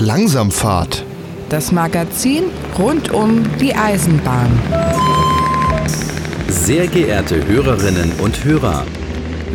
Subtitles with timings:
[0.00, 1.04] Langsamfahrt.
[1.48, 2.44] Das Magazin
[2.78, 4.48] rund um die Eisenbahn.
[6.46, 8.84] Sehr geehrte Hörerinnen und Hörer,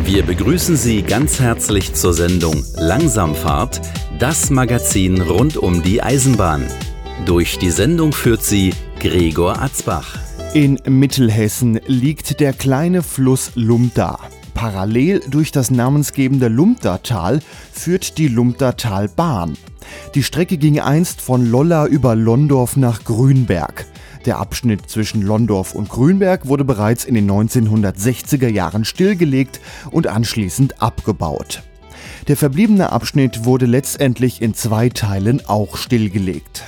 [0.03, 3.79] wir begrüßen Sie ganz herzlich zur Sendung Langsamfahrt,
[4.19, 6.65] das Magazin rund um die Eisenbahn.
[7.25, 10.17] Durch die Sendung führt sie Gregor Atzbach.
[10.53, 14.19] In Mittelhessen liegt der kleine Fluss Lumda.
[14.53, 17.39] Parallel durch das namensgebende Lumdatal
[17.71, 19.57] führt die Lumdatalbahn.
[20.15, 23.85] Die Strecke ging einst von Lolla über Londorf nach Grünberg.
[24.25, 29.59] Der Abschnitt zwischen Londorf und Grünberg wurde bereits in den 1960er Jahren stillgelegt
[29.91, 31.63] und anschließend abgebaut.
[32.27, 36.63] Der verbliebene Abschnitt wurde letztendlich in zwei Teilen auch stillgelegt.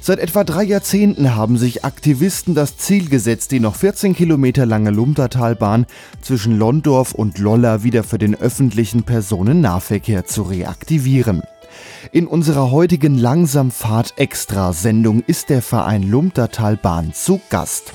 [0.00, 4.90] Seit etwa drei Jahrzehnten haben sich Aktivisten das Ziel gesetzt, die noch 14 Kilometer lange
[4.90, 5.84] Lumdatalbahn
[6.22, 11.42] zwischen Londorf und Lolla wieder für den öffentlichen Personennahverkehr zu reaktivieren.
[12.12, 17.92] In unserer heutigen Langsamfahrt-Extra-Sendung ist der Verein Lumtertalbahn zu Gast.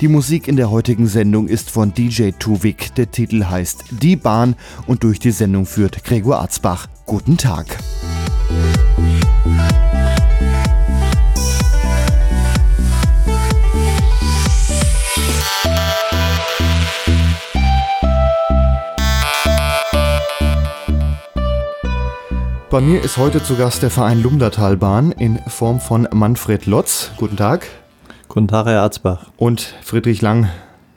[0.00, 2.94] Die Musik in der heutigen Sendung ist von DJ Tuvik.
[2.96, 4.54] Der Titel heißt Die Bahn
[4.86, 6.88] und durch die Sendung führt Gregor Arzbach.
[7.06, 7.78] Guten Tag.
[22.70, 27.10] Bei mir ist heute zu Gast der Verein Lumdatalbahn in Form von Manfred Lotz.
[27.16, 27.66] Guten Tag.
[28.28, 29.26] Guten Tag, Herr Arzbach.
[29.36, 30.48] Und Friedrich Lang.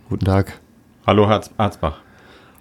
[0.07, 0.61] Guten Tag.
[1.07, 1.97] Hallo, Herr Arzbach.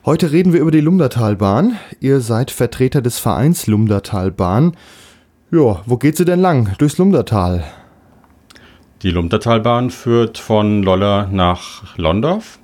[0.06, 1.76] Heute reden wir über die Lumdatalbahn.
[2.00, 4.78] Ihr seid Vertreter des Vereins Lumdatalbahn.
[5.50, 6.74] Ja, wo geht sie denn lang?
[6.78, 7.64] Durchs Lumdatal?
[9.02, 12.58] Die Lumdatalbahn führt von Lolla nach Londorf.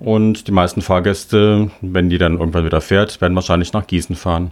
[0.00, 4.50] Und die meisten Fahrgäste, wenn die dann irgendwann wieder fährt, werden wahrscheinlich nach Gießen fahren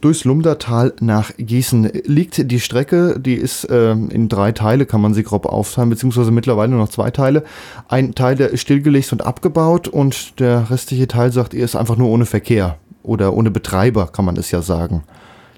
[0.00, 5.12] durchs Lumdertal nach Gießen liegt die Strecke, die ist äh, in drei Teile, kann man
[5.12, 7.44] sie grob aufteilen, beziehungsweise mittlerweile nur noch zwei Teile.
[7.88, 11.96] Ein Teil, der ist stillgelegt und abgebaut und der restliche Teil, sagt ihr, ist einfach
[11.96, 15.04] nur ohne Verkehr oder ohne Betreiber, kann man es ja sagen.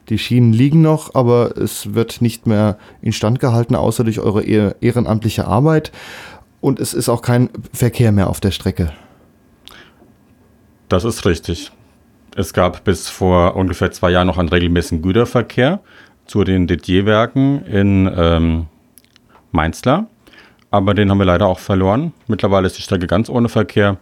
[0.09, 5.47] Die Schienen liegen noch, aber es wird nicht mehr instand gehalten, außer durch eure ehrenamtliche
[5.47, 5.93] Arbeit.
[6.61, 8.93] Und es ist auch kein Verkehr mehr auf der Strecke.
[10.89, 11.71] Das ist richtig.
[12.39, 15.81] Es gab bis vor ungefähr zwei Jahren noch einen regelmäßigen Güterverkehr
[16.25, 18.67] zu den Didier-Werken in ähm,
[19.51, 20.07] Mainzlar.
[20.71, 22.13] Aber den haben wir leider auch verloren.
[22.29, 23.97] Mittlerweile ist die Strecke ganz ohne Verkehr,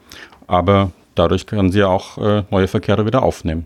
[0.48, 3.64] aber dadurch können sie auch äh, neue Verkehre wieder aufnehmen.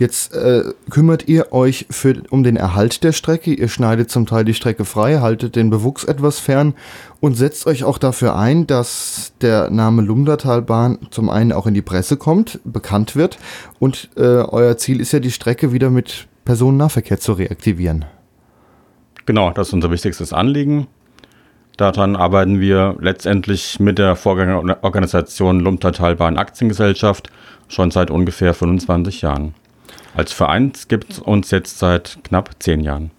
[0.00, 3.52] Jetzt äh, kümmert ihr euch für, um den Erhalt der Strecke.
[3.52, 6.72] Ihr schneidet zum Teil die Strecke frei, haltet den Bewuchs etwas fern
[7.20, 11.82] und setzt euch auch dafür ein, dass der Name Lumdatalbahn zum einen auch in die
[11.82, 13.38] Presse kommt, bekannt wird
[13.78, 18.06] und äh, euer Ziel ist ja, die Strecke wieder mit Personennahverkehr zu reaktivieren.
[19.26, 20.86] Genau, das ist unser wichtigstes Anliegen.
[21.76, 27.30] Daran arbeiten wir letztendlich mit der Vorgängerorganisation Lumdatalbahn Aktiengesellschaft
[27.68, 29.54] schon seit ungefähr 25 Jahren.
[30.14, 33.10] Als Verein gibt es uns jetzt seit knapp zehn Jahren.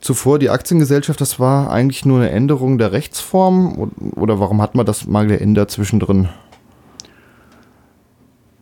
[0.00, 4.86] Zuvor die Aktiengesellschaft, das war eigentlich nur eine Änderung der Rechtsform oder warum hat man
[4.86, 6.28] das mal geändert zwischendrin?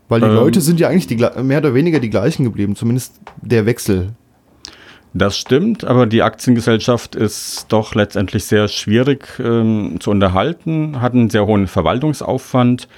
[0.08, 3.20] Weil die ähm, Leute sind ja eigentlich die, mehr oder weniger die gleichen geblieben, zumindest
[3.42, 4.12] der Wechsel.
[5.12, 11.30] Das stimmt, aber die Aktiengesellschaft ist doch letztendlich sehr schwierig ähm, zu unterhalten, hat einen
[11.30, 12.88] sehr hohen Verwaltungsaufwand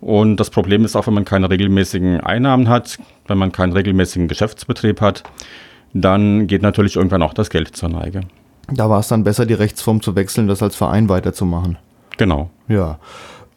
[0.00, 4.28] und das Problem ist auch, wenn man keine regelmäßigen Einnahmen hat, wenn man keinen regelmäßigen
[4.28, 5.24] Geschäftsbetrieb hat,
[5.92, 8.22] dann geht natürlich irgendwann auch das Geld zur Neige.
[8.72, 11.76] Da war es dann besser, die Rechtsform zu wechseln, das als Verein weiterzumachen.
[12.16, 12.50] Genau.
[12.68, 12.98] Ja.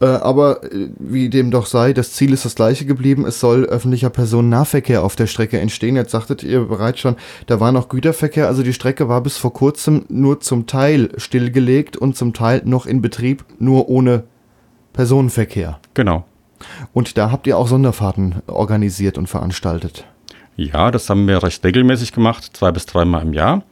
[0.02, 3.26] Äh, aber äh, wie dem doch sei, das Ziel ist das gleiche geblieben.
[3.26, 5.96] Es soll öffentlicher Personennahverkehr auf der Strecke entstehen.
[5.96, 7.16] Jetzt sagtet ihr bereits schon,
[7.46, 8.48] da war noch Güterverkehr.
[8.48, 12.86] Also die Strecke war bis vor kurzem nur zum Teil stillgelegt und zum Teil noch
[12.86, 14.24] in Betrieb, nur ohne
[14.94, 15.80] Personenverkehr.
[15.94, 16.26] Genau.
[16.94, 20.06] Und da habt ihr auch Sonderfahrten organisiert und veranstaltet.
[20.56, 23.64] Ja, das haben wir recht regelmäßig gemacht, zwei bis dreimal im Jahr.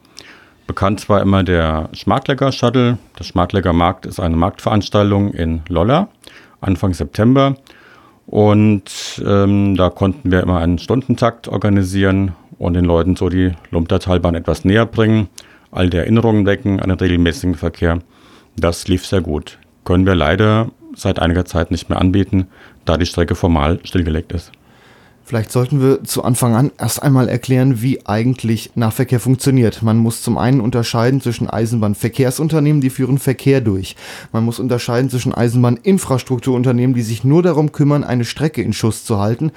[0.66, 2.98] Bekannt war immer der Schmartlecker Shuttle.
[3.18, 6.08] Der Schmartlecker Markt ist eine Marktveranstaltung in Lolla
[6.60, 7.56] Anfang September.
[8.26, 14.34] Und ähm, da konnten wir immer einen Stundentakt organisieren und den Leuten so die Lumtertalbahn
[14.34, 15.28] etwas näher bringen,
[15.72, 17.98] all die Erinnerungen wecken an den regelmäßigen Verkehr.
[18.56, 19.58] Das lief sehr gut.
[19.84, 22.46] Können wir leider seit einiger Zeit nicht mehr anbieten,
[22.84, 24.52] da die Strecke formal stillgelegt ist.
[25.24, 29.82] Vielleicht sollten wir zu Anfang an erst einmal erklären, wie eigentlich Nahverkehr funktioniert.
[29.82, 33.94] Man muss zum einen unterscheiden zwischen Eisenbahnverkehrsunternehmen, die führen Verkehr durch.
[34.32, 39.20] Man muss unterscheiden zwischen Eisenbahninfrastrukturunternehmen, die sich nur darum kümmern, eine Strecke in Schuss zu
[39.20, 39.52] halten.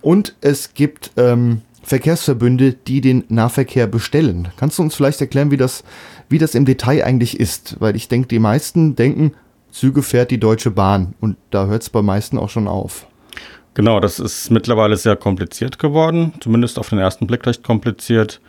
[0.00, 4.48] Und es gibt ähm, Verkehrsverbünde, die den Nahverkehr bestellen.
[4.56, 5.84] Kannst du uns vielleicht erklären, wie das,
[6.30, 7.76] wie das im Detail eigentlich ist?
[7.78, 9.32] Weil ich denke, die meisten denken,
[9.70, 11.14] Züge fährt die Deutsche Bahn.
[11.20, 13.06] Und da hört es bei meisten auch schon auf.
[13.74, 18.40] Genau, das ist mittlerweile sehr kompliziert geworden, zumindest auf den ersten Blick recht kompliziert.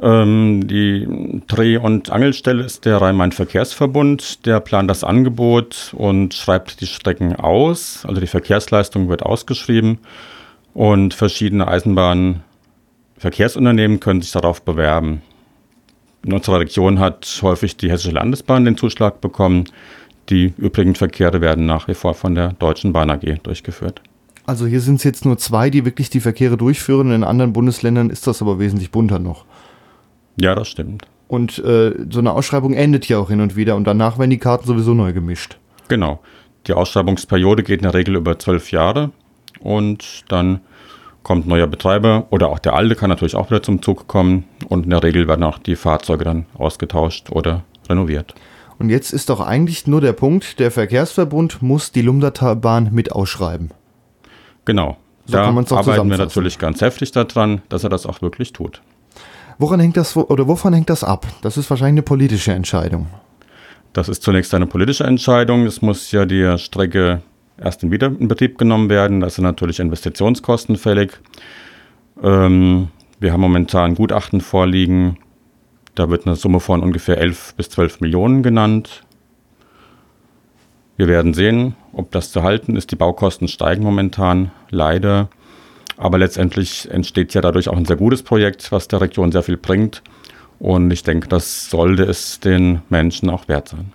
[0.00, 4.44] Ähm, die Dreh- und Angelstelle ist der Rhein-Main-Verkehrsverbund.
[4.44, 8.04] Der plant das Angebot und schreibt die Strecken aus.
[8.06, 9.98] Also die Verkehrsleistung wird ausgeschrieben
[10.74, 15.22] und verschiedene Eisenbahnverkehrsunternehmen können sich darauf bewerben.
[16.24, 19.64] In unserer Region hat häufig die Hessische Landesbahn den Zuschlag bekommen.
[20.30, 24.00] Die übrigen Verkehre werden nach wie vor von der Deutschen Bahn AG durchgeführt.
[24.46, 27.12] Also hier sind es jetzt nur zwei, die wirklich die Verkehre durchführen.
[27.12, 29.44] In anderen Bundesländern ist das aber wesentlich bunter noch.
[30.36, 31.06] Ja, das stimmt.
[31.28, 34.38] Und äh, so eine Ausschreibung endet ja auch hin und wieder und danach werden die
[34.38, 35.58] Karten sowieso neu gemischt.
[35.88, 36.20] Genau.
[36.66, 39.10] Die Ausschreibungsperiode geht in der Regel über zwölf Jahre
[39.60, 40.60] und dann
[41.22, 44.84] kommt neuer Betreiber oder auch der alte kann natürlich auch wieder zum Zug kommen und
[44.84, 48.34] in der Regel werden auch die Fahrzeuge dann ausgetauscht oder renoviert.
[48.78, 53.70] Und jetzt ist doch eigentlich nur der Punkt, der Verkehrsverbund muss die Lumdatalbahn mit ausschreiben.
[54.64, 54.96] Genau.
[55.26, 58.82] So da arbeiten wir natürlich ganz heftig daran, dass er das auch wirklich tut.
[59.58, 61.26] Woran hängt das oder wovon hängt das ab?
[61.42, 63.06] Das ist wahrscheinlich eine politische Entscheidung.
[63.92, 65.66] Das ist zunächst eine politische Entscheidung.
[65.66, 67.22] Es muss ja die Strecke
[67.56, 69.20] erst in wieder in Betrieb genommen werden.
[69.20, 71.20] Das sind natürlich Investitionskosten fällig.
[72.22, 72.88] Ähm,
[73.20, 75.18] wir haben momentan Gutachten vorliegen.
[75.94, 79.04] Da wird eine Summe von ungefähr 11 bis 12 Millionen genannt.
[80.96, 82.90] Wir werden sehen, ob das zu halten ist.
[82.90, 85.28] Die Baukosten steigen momentan leider.
[85.96, 89.56] Aber letztendlich entsteht ja dadurch auch ein sehr gutes Projekt, was der Region sehr viel
[89.56, 90.02] bringt.
[90.58, 93.92] Und ich denke, das sollte es den Menschen auch wert sein.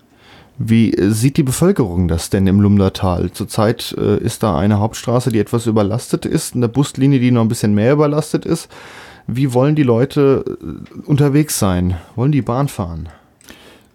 [0.57, 3.31] Wie sieht die Bevölkerung das denn im Lumdertal?
[3.31, 7.47] Zurzeit äh, ist da eine Hauptstraße, die etwas überlastet ist, eine Buslinie, die noch ein
[7.47, 8.69] bisschen mehr überlastet ist.
[9.31, 11.97] Wie wollen die Leute äh, unterwegs sein?
[12.15, 13.09] Wollen die Bahn fahren?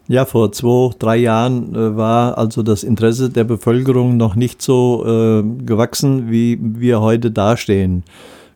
[0.06, 5.04] Ja, vor zwei, drei Jahren äh, war also das Interesse der Bevölkerung noch nicht so
[5.06, 8.04] äh, gewachsen, wie wir heute dastehen.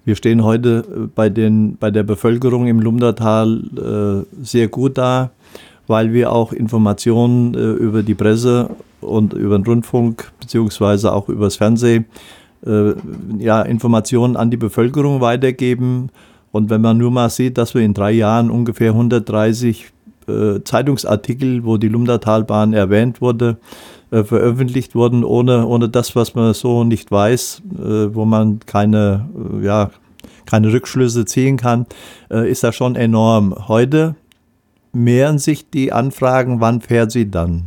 [0.04, 5.30] Wir stehen heute äh, bei, den, bei der Bevölkerung im Lumdertal äh, sehr gut da
[5.90, 8.68] weil wir auch Informationen über die Presse
[9.00, 12.04] und über den Rundfunk beziehungsweise auch übers Fernsehen
[13.38, 16.10] ja, Informationen an die Bevölkerung weitergeben.
[16.52, 19.92] Und wenn man nur mal sieht, dass wir in drei Jahren ungefähr 130
[20.28, 23.58] äh, Zeitungsartikel, wo die Lumdatalbahn erwähnt wurde,
[24.10, 29.28] äh, veröffentlicht wurden, ohne, ohne das, was man so nicht weiß, äh, wo man keine,
[29.60, 29.90] äh, ja,
[30.46, 31.84] keine Rückschlüsse ziehen kann,
[32.30, 33.68] ist das schon enorm.
[33.68, 34.14] Heute
[34.94, 37.64] mehren sich die Anfragen, wann fährt sie dann?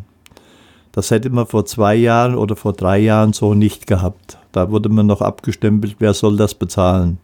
[0.92, 4.39] Das hätte man vor zwei Jahren oder vor drei Jahren so nicht gehabt.
[4.51, 7.19] Da wurde man noch abgestempelt, wer soll das bezahlen.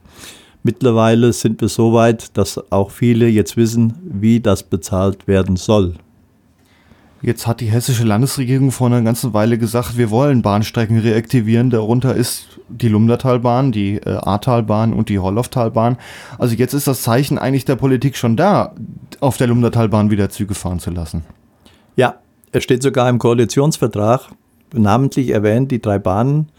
[0.67, 5.93] Mittlerweile sind wir so weit, dass auch viele jetzt wissen, wie das bezahlt werden soll.
[7.21, 11.69] Jetzt hat die hessische Landesregierung vor einer ganzen Weile gesagt, wir wollen Bahnstrecken reaktivieren.
[11.69, 15.95] Darunter ist die Lumdatalbahn, die äh, Ahrtalbahn und die Holloftalbahn.
[16.37, 18.75] Also jetzt ist das Zeichen eigentlich der Politik schon da,
[19.21, 21.23] auf der Lumdatalbahn wieder Züge fahren zu lassen.
[21.95, 22.15] Ja,
[22.51, 24.31] es steht sogar im Koalitionsvertrag,
[24.73, 26.49] namentlich erwähnt, die drei Bahnen.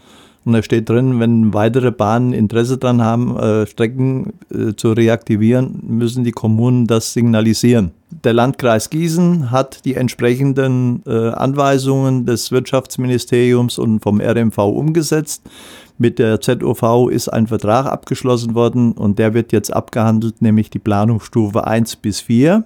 [0.45, 5.79] Und da steht drin, wenn weitere Bahnen Interesse daran haben, äh, Strecken äh, zu reaktivieren,
[5.85, 7.91] müssen die Kommunen das signalisieren.
[8.23, 15.43] Der Landkreis Gießen hat die entsprechenden äh, Anweisungen des Wirtschaftsministeriums und vom RMV umgesetzt.
[15.97, 20.79] Mit der ZOV ist ein Vertrag abgeschlossen worden und der wird jetzt abgehandelt, nämlich die
[20.79, 22.63] Planungsstufe 1 bis 4.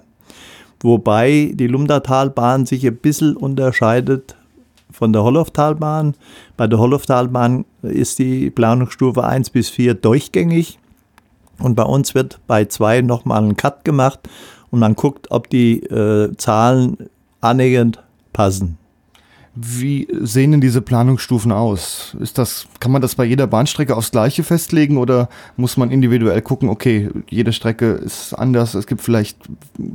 [0.80, 4.36] Wobei die Lumdatalbahn sich ein bisschen unterscheidet
[4.94, 6.14] von der Holloftalbahn.
[6.56, 10.78] Bei der Holloftalbahn ist die Planungsstufe 1 bis 4 durchgängig
[11.58, 14.20] und bei uns wird bei 2 nochmal ein Cut gemacht
[14.70, 17.10] und man guckt, ob die äh, Zahlen
[17.40, 18.78] annähernd passen.
[19.56, 22.16] Wie sehen denn diese Planungsstufen aus?
[22.18, 26.42] Ist das, kann man das bei jeder Bahnstrecke aufs Gleiche festlegen oder muss man individuell
[26.42, 29.38] gucken, okay, jede Strecke ist anders, es gibt vielleicht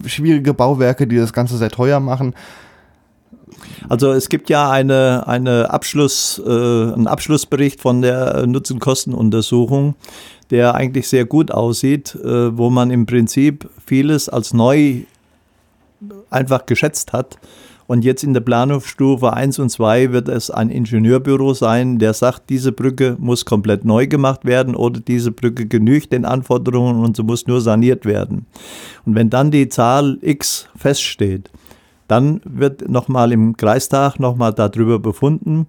[0.05, 2.35] schwierige Bauwerke, die das Ganze sehr teuer machen?
[3.87, 9.95] Also es gibt ja eine, eine Abschluss, äh, einen Abschlussbericht von der Nutzen-Kosten-Untersuchung,
[10.51, 15.01] der eigentlich sehr gut aussieht, äh, wo man im Prinzip vieles als neu
[16.29, 17.37] einfach geschätzt hat
[17.89, 22.43] Und jetzt in der Planungsstufe 1 und 2 wird es ein Ingenieurbüro sein, der sagt,
[22.51, 27.23] diese Brücke muss komplett neu gemacht werden oder diese Brücke genügt den Anforderungen und sie
[27.23, 28.45] muss nur saniert werden.
[29.07, 31.49] Und wenn dann die Zahl X feststeht,
[32.09, 35.67] dann wird nochmal im Kreistag nochmal darüber befunden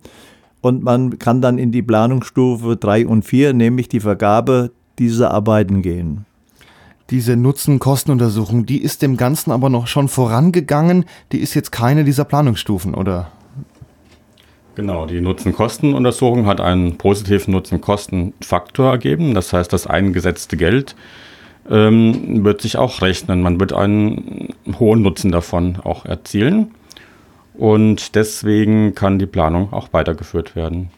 [0.61, 5.82] und man kann dann in die Planungsstufe 3 und 4, nämlich die Vergabe dieser Arbeiten
[5.82, 6.26] gehen.
[7.11, 11.04] Diese Nutzen-Kostenuntersuchung, die ist dem Ganzen aber noch schon vorangegangen.
[11.32, 13.32] Die ist jetzt keine dieser Planungsstufen, oder?
[14.76, 19.35] Genau, die Nutzen-Kosten-Untersuchung hat einen positiven Nutzen-Kosten-Faktor ergeben.
[19.35, 20.94] Das heißt, das eingesetzte Geld
[21.69, 23.43] ähm, wird sich auch rechnen.
[23.43, 26.73] Man wird einen hohen Nutzen davon auch erzielen.
[27.55, 30.90] Und deswegen kann die Planung auch weitergeführt werden.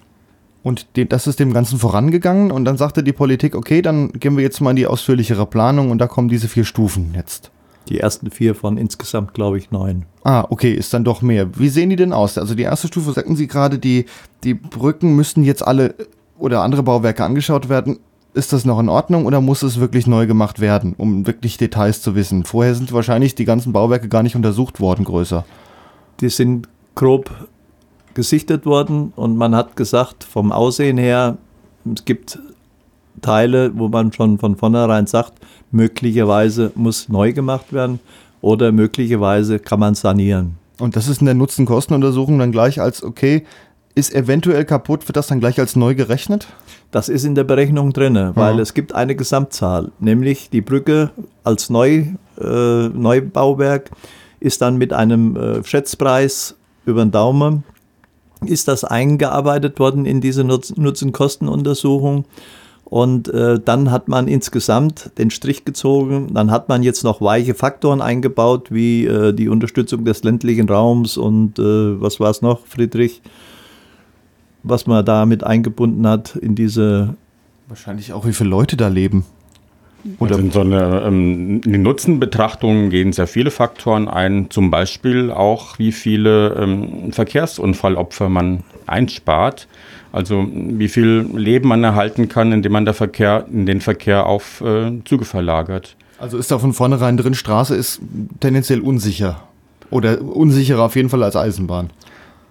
[0.63, 4.45] Und das ist dem Ganzen vorangegangen und dann sagte die Politik, okay, dann gehen wir
[4.45, 7.51] jetzt mal in die ausführlichere Planung und da kommen diese vier Stufen jetzt.
[7.89, 10.05] Die ersten vier von insgesamt, glaube ich, neun.
[10.23, 11.59] Ah, okay, ist dann doch mehr.
[11.59, 12.39] Wie sehen die denn aus?
[12.39, 14.07] Also die erste Stufe, sagten Sie gerade, die,
[14.45, 15.97] die Brücken müssten jetzt alle
[16.39, 17.99] oder andere Bauwerke angeschaut werden.
[18.35, 22.01] Ist das noch in Ordnung oder muss es wirklich neu gemacht werden, um wirklich Details
[22.01, 22.45] zu wissen?
[22.45, 25.45] Vorher sind wahrscheinlich die ganzen Bauwerke gar nicht untersucht worden, größer.
[26.21, 27.31] Die sind grob
[28.15, 31.37] gesichtet worden und man hat gesagt, vom Aussehen her,
[31.95, 32.39] es gibt
[33.21, 35.35] Teile, wo man schon von vornherein sagt,
[35.71, 38.01] möglicherweise muss neu gemacht werden
[38.41, 40.57] oder möglicherweise kann man sanieren.
[40.81, 43.45] Und das ist in der Nutzen-Kosten-Untersuchung dann gleich als, okay,
[43.95, 46.47] ist eventuell kaputt, wird das dann gleich als neu gerechnet?
[46.91, 48.63] Das ist in der Berechnung drin, weil ja.
[48.63, 51.11] es gibt eine Gesamtzahl, nämlich die Brücke
[51.43, 52.05] als Neu,
[52.41, 53.91] äh, Neubauwerk
[54.41, 57.65] ist dann mit einem äh, Schätzpreis über den Daumen
[58.47, 62.25] ist das eingearbeitet worden in diese Nutzen-Kosten-Untersuchung.
[62.85, 66.35] Und äh, dann hat man insgesamt den Strich gezogen.
[66.35, 71.17] Dann hat man jetzt noch weiche Faktoren eingebaut, wie äh, die Unterstützung des ländlichen Raums
[71.17, 73.23] und äh, was war es noch, Friedrich?
[74.63, 77.15] Was man da mit eingebunden hat in diese.
[77.69, 79.25] Wahrscheinlich auch, wie viele Leute da leben.
[80.19, 84.71] Oder also in, so eine, ähm, in die Nutzenbetrachtung gehen sehr viele Faktoren ein, zum
[84.71, 89.69] Beispiel auch, wie viele ähm, Verkehrsunfallopfer man einspart.
[90.11, 94.61] Also wie viel Leben man erhalten kann, indem man der Verkehr, in den Verkehr auf
[94.61, 95.97] äh, Züge verlagert.
[96.19, 98.01] Also ist da von vornherein drin, Straße ist
[98.41, 99.43] tendenziell unsicher.
[99.91, 101.91] Oder unsicherer auf jeden Fall als Eisenbahn.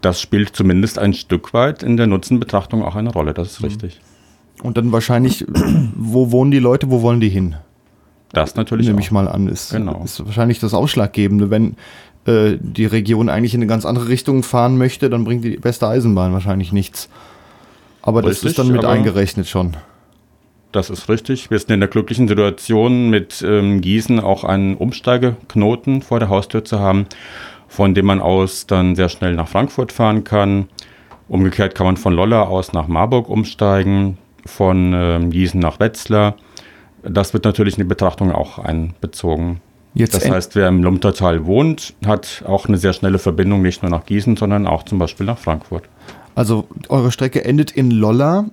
[0.01, 3.67] Das spielt zumindest ein Stück weit in der Nutzenbetrachtung auch eine Rolle, das ist mhm.
[3.67, 4.01] richtig.
[4.63, 5.45] Und dann wahrscheinlich,
[5.95, 7.55] wo wohnen die Leute, wo wollen die hin?
[8.33, 8.87] Das natürlich.
[8.87, 10.01] Nehme ich mal an, ist, genau.
[10.03, 11.49] ist wahrscheinlich das Ausschlaggebende.
[11.49, 11.75] Wenn
[12.25, 15.87] äh, die Region eigentlich in eine ganz andere Richtung fahren möchte, dann bringt die beste
[15.87, 17.09] Eisenbahn wahrscheinlich nichts.
[18.01, 19.75] Aber richtig, das ist dann mit eingerechnet schon.
[20.71, 21.51] Das ist richtig.
[21.51, 26.63] Wir sind in der glücklichen Situation, mit ähm, Gießen auch einen Umsteigeknoten vor der Haustür
[26.63, 27.07] zu haben,
[27.71, 30.67] von dem man aus dann sehr schnell nach Frankfurt fahren kann.
[31.29, 36.35] Umgekehrt kann man von Lolla aus nach Marburg umsteigen von äh, Gießen nach Wetzlar.
[37.01, 39.61] Das wird natürlich in die Betrachtung auch einbezogen.
[39.93, 43.89] Jetzt das heißt, wer im Lumtertal wohnt, hat auch eine sehr schnelle Verbindung nicht nur
[43.89, 45.83] nach Gießen, sondern auch zum Beispiel nach Frankfurt.
[46.35, 48.47] Also eure Strecke endet in Lolla.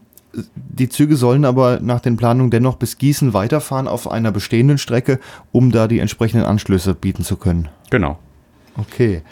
[0.54, 5.18] Die Züge sollen aber nach den Planungen dennoch bis Gießen weiterfahren auf einer bestehenden Strecke,
[5.50, 7.68] um da die entsprechenden Anschlüsse bieten zu können.
[7.90, 8.18] Genau.
[8.78, 9.22] Okay.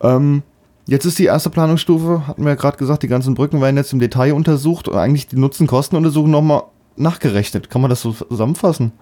[0.00, 0.42] Ähm,
[0.86, 3.92] Jetzt ist die erste Planungsstufe, hatten wir ja gerade gesagt, die ganzen Brücken werden jetzt
[3.92, 6.64] im Detail untersucht und eigentlich die Nutzen-Kosten-Untersuchung nochmal
[6.96, 7.70] nachgerechnet.
[7.70, 8.92] Kann man das so zusammenfassen?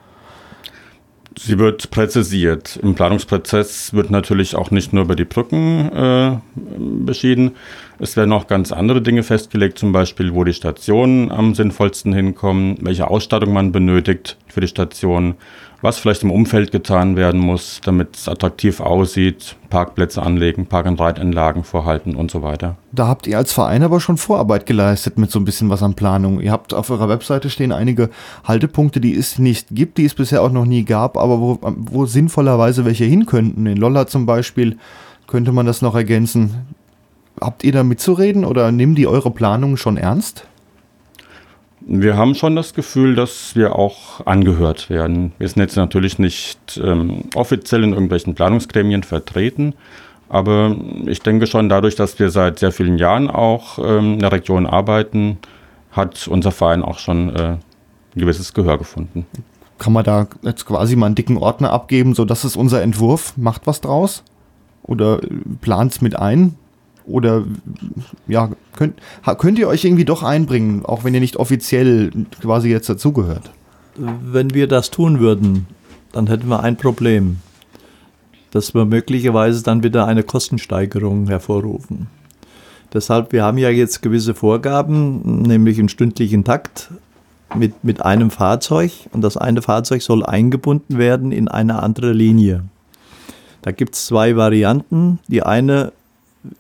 [1.39, 2.79] Sie wird präzisiert.
[2.83, 7.53] Im Planungsprozess wird natürlich auch nicht nur über die Brücken äh, beschieden.
[7.99, 12.79] Es werden auch ganz andere Dinge festgelegt, zum Beispiel, wo die Stationen am sinnvollsten hinkommen,
[12.83, 15.37] welche Ausstattung man benötigt für die Station,
[15.83, 22.15] was vielleicht im Umfeld getan werden muss, damit es attraktiv aussieht, Parkplätze anlegen, Park-and-Ride-Anlagen vorhalten
[22.15, 22.77] und so weiter.
[22.93, 25.95] Da habt ihr als Verein aber schon Vorarbeit geleistet mit so ein bisschen was an
[25.95, 26.41] Planung.
[26.41, 28.11] Ihr habt auf eurer Webseite stehen einige
[28.45, 32.07] Haltepunkte, die es nicht gibt, die es bisher auch noch nie gab, aber wo, wo
[32.07, 33.67] sinnvollerweise welche hin könnten.
[33.67, 34.77] In Lolla zum Beispiel
[35.27, 36.67] könnte man das noch ergänzen.
[37.41, 40.47] Habt ihr da mitzureden oder nehmen die eure Planung schon ernst?
[41.93, 45.33] Wir haben schon das Gefühl, dass wir auch angehört werden.
[45.39, 49.75] Wir sind jetzt natürlich nicht ähm, offiziell in irgendwelchen Planungsgremien vertreten,
[50.29, 54.31] aber ich denke schon dadurch, dass wir seit sehr vielen Jahren auch ähm, in der
[54.31, 55.39] Region arbeiten,
[55.91, 57.61] hat unser Verein auch schon äh, ein
[58.15, 59.27] gewisses Gehör gefunden.
[59.79, 63.37] Kann man da jetzt quasi mal einen dicken Ordner abgeben, so das ist unser Entwurf,
[63.37, 64.23] macht was draus?
[64.85, 65.19] Oder
[65.61, 66.55] plant es mit ein?
[67.07, 67.45] Oder
[68.28, 69.00] ja, könnt,
[69.38, 73.50] könnt ihr euch irgendwie doch einbringen, auch wenn ihr nicht offiziell quasi jetzt dazugehört?
[73.97, 75.66] Wenn wir das tun würden,
[76.12, 77.38] dann hätten wir ein Problem.
[78.50, 82.09] dass wir möglicherweise dann wieder eine Kostensteigerung hervorrufen.
[82.92, 86.90] Deshalb, wir haben ja jetzt gewisse Vorgaben, nämlich einen stündlichen Takt
[87.54, 92.64] mit, mit einem Fahrzeug und das eine Fahrzeug soll eingebunden werden in eine andere Linie.
[93.62, 95.21] Da gibt es zwei Varianten.
[95.28, 95.92] Die eine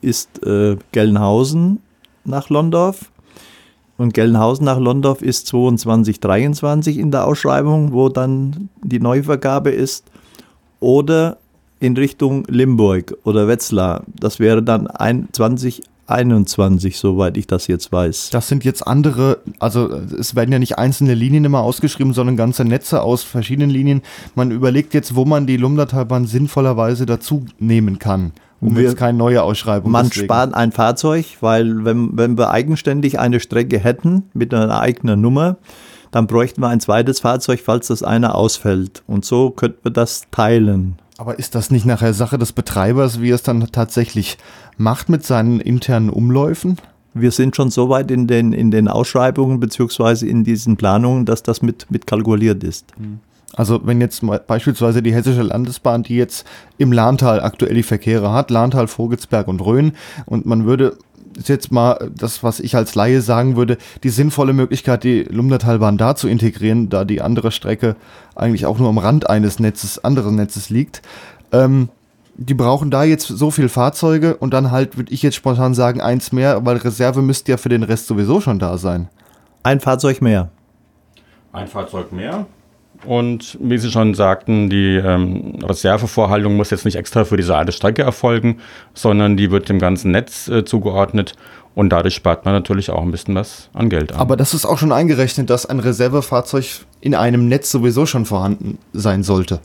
[0.00, 1.80] ist äh, Gelnhausen
[2.24, 3.10] nach Londorf
[4.00, 10.06] und Gelnhausen nach Londorf ist 2223 in der Ausschreibung, wo dann die Neuvergabe ist.
[10.80, 11.36] Oder
[11.80, 14.04] in Richtung Limburg oder Wetzlar.
[14.18, 14.88] Das wäre dann
[15.32, 18.30] 20 21, soweit ich das jetzt weiß.
[18.30, 22.64] Das sind jetzt andere, also es werden ja nicht einzelne Linien immer ausgeschrieben, sondern ganze
[22.64, 24.02] Netze aus verschiedenen Linien.
[24.34, 28.32] Man überlegt jetzt, wo man die Lumdatalbahn sinnvollerweise dazu nehmen kann.
[28.60, 30.26] Um wir, jetzt keine neue Ausschreibung Man deswegen.
[30.26, 35.56] spart ein Fahrzeug, weil wenn, wenn wir eigenständig eine Strecke hätten mit einer eigenen Nummer,
[36.10, 39.02] dann bräuchten wir ein zweites Fahrzeug, falls das eine ausfällt.
[39.06, 40.96] Und so könnten wir das teilen.
[41.16, 44.38] Aber ist das nicht nachher Sache des Betreibers, wie er es dann tatsächlich
[44.76, 46.76] macht mit seinen internen Umläufen?
[47.12, 51.42] Wir sind schon so weit in den, in den Ausschreibungen beziehungsweise in diesen Planungen, dass
[51.42, 52.86] das mit, mit kalkuliert ist.
[52.96, 53.20] Hm.
[53.54, 56.46] Also wenn jetzt beispielsweise die Hessische Landesbahn, die jetzt
[56.78, 59.92] im Lahntal aktuell die Verkehre hat, Lahntal, Vogelsberg und Rhön,
[60.26, 60.96] und man würde
[61.36, 65.96] ist jetzt mal das, was ich als Laie sagen würde, die sinnvolle Möglichkeit, die Lumdertalbahn
[65.96, 67.96] da zu integrieren, da die andere Strecke
[68.34, 71.02] eigentlich auch nur am Rand eines Netzes, anderen Netzes liegt.
[71.52, 71.88] Ähm,
[72.36, 76.00] die brauchen da jetzt so viel Fahrzeuge und dann halt, würde ich jetzt spontan sagen,
[76.00, 79.08] eins mehr, weil Reserve müsste ja für den Rest sowieso schon da sein.
[79.62, 80.50] Ein Fahrzeug mehr.
[81.52, 82.46] Ein Fahrzeug mehr.
[83.06, 87.72] Und wie Sie schon sagten, die ähm, Reservevorhaltung muss jetzt nicht extra für diese alte
[87.72, 88.58] Strecke erfolgen,
[88.94, 91.34] sondern die wird dem ganzen Netz äh, zugeordnet.
[91.74, 94.18] Und dadurch spart man natürlich auch ein bisschen was an Geld an.
[94.18, 96.64] Aber das ist auch schon eingerechnet, dass ein Reservefahrzeug
[97.00, 99.60] in einem Netz sowieso schon vorhanden sein sollte.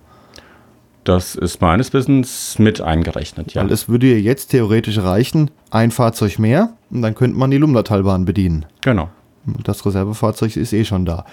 [1.03, 3.61] Das ist meines Wissens mit eingerechnet, ja.
[3.61, 7.57] Weil es würde ja jetzt theoretisch reichen, ein Fahrzeug mehr und dann könnte man die
[7.57, 8.65] Lumdatalbahn bedienen.
[8.81, 9.09] Genau.
[9.63, 11.25] Das Reservefahrzeug ist eh schon da.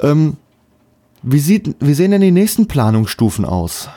[0.00, 0.36] Ähm,
[1.22, 3.88] wie, sieht, wie sehen denn die nächsten Planungsstufen aus?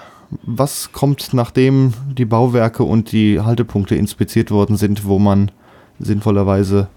[0.43, 5.51] Was kommt, nachdem die Bauwerke und die Haltepunkte inspiziert worden sind, wo man
[5.99, 6.87] sinnvollerweise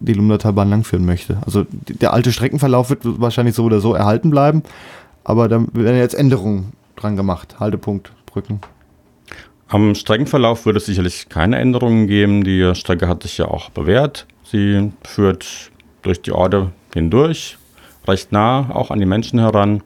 [0.00, 1.38] die Lumdatalbahn langführen möchte?
[1.44, 4.62] Also der alte Streckenverlauf wird wahrscheinlich so oder so erhalten bleiben,
[5.24, 7.56] aber da werden jetzt Änderungen dran gemacht.
[7.60, 8.60] Haltepunkt, Brücken.
[9.68, 12.44] Am Streckenverlauf würde es sicherlich keine Änderungen geben.
[12.44, 14.26] Die Strecke hat sich ja auch bewährt.
[14.44, 17.58] Sie führt durch die Orte hindurch,
[18.08, 19.82] recht nah auch an die Menschen heran.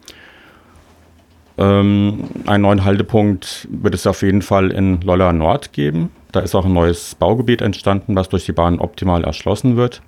[1.59, 6.11] Ähm, einen neuen Haltepunkt wird es auf jeden Fall in Lolla Nord geben.
[6.33, 10.01] Da ist auch ein neues Baugebiet entstanden, was durch die Bahn optimal erschlossen wird.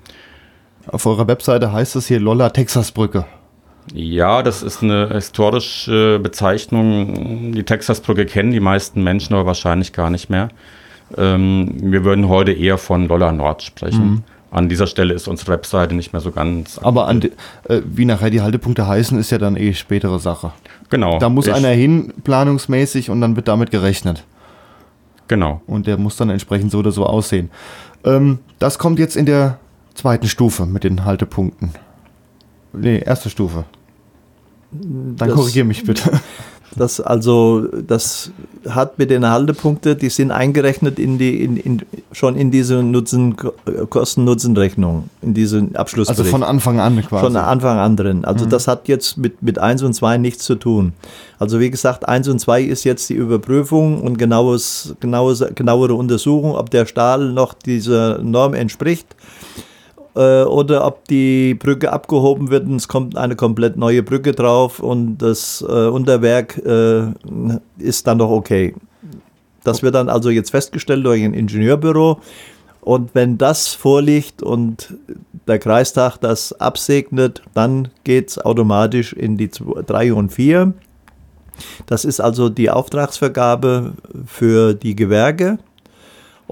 [0.87, 3.25] Auf eurer Webseite heißt es hier Lolla Texasbrücke.
[3.92, 7.53] Ja, das ist eine historische Bezeichnung.
[7.53, 10.48] Die Texasbrücke kennen die meisten Menschen aber wahrscheinlich gar nicht mehr.
[11.16, 14.05] Ähm, wir würden heute eher von Lolla Nord sprechen.
[14.05, 14.25] Mhm.
[14.53, 16.79] An dieser Stelle ist unsere Webseite nicht mehr so ganz.
[16.79, 20.53] Aber an äh, wie nachher die Haltepunkte heißen, ist ja dann eh spätere Sache.
[20.91, 21.19] Genau.
[21.19, 24.25] Da muss einer hin, planungsmäßig, und dann wird damit gerechnet.
[25.27, 25.62] Genau.
[25.67, 27.51] Und der muss dann entsprechend so oder so aussehen.
[28.05, 29.59] Ähm, das kommt jetzt in der
[29.95, 31.71] zweiten Stufe mit den Haltepunkten.
[32.75, 33.65] Nee, erste Stufe.
[34.71, 36.11] Dann korrigiere mich bitte.
[36.77, 38.31] Das also, das
[38.69, 41.83] hat mit den Haltepunkten, die sind eingerechnet in die, in, in,
[42.13, 43.37] schon in diese Nutzen,
[43.91, 46.09] Kosten-Nutzen-Rechnung, in diesen Abschluss.
[46.09, 47.25] Also von Anfang an quasi.
[47.27, 48.25] Von Anfang an drin.
[48.25, 48.51] Also mhm.
[48.51, 50.93] das hat jetzt mit, mit 1 und 2 nichts zu tun.
[51.39, 56.55] Also wie gesagt, 1 und 2 ist jetzt die Überprüfung und genaues, genaues, genauere Untersuchung,
[56.55, 59.07] ob der Stahl noch dieser Norm entspricht
[60.14, 64.81] äh, oder ob die Brücke abgehoben wird und es kommt eine komplett neue Brücke drauf
[64.81, 67.12] und das äh, Unterwerk äh,
[67.79, 68.75] ist dann doch okay.
[69.64, 72.20] Das wird dann also jetzt festgestellt durch ein Ingenieurbüro.
[72.81, 74.94] Und wenn das vorliegt und
[75.46, 80.72] der Kreistag das absegnet, dann geht es automatisch in die 3 und 4.
[81.87, 83.92] Das ist also die Auftragsvergabe
[84.27, 85.59] für die Gewerke.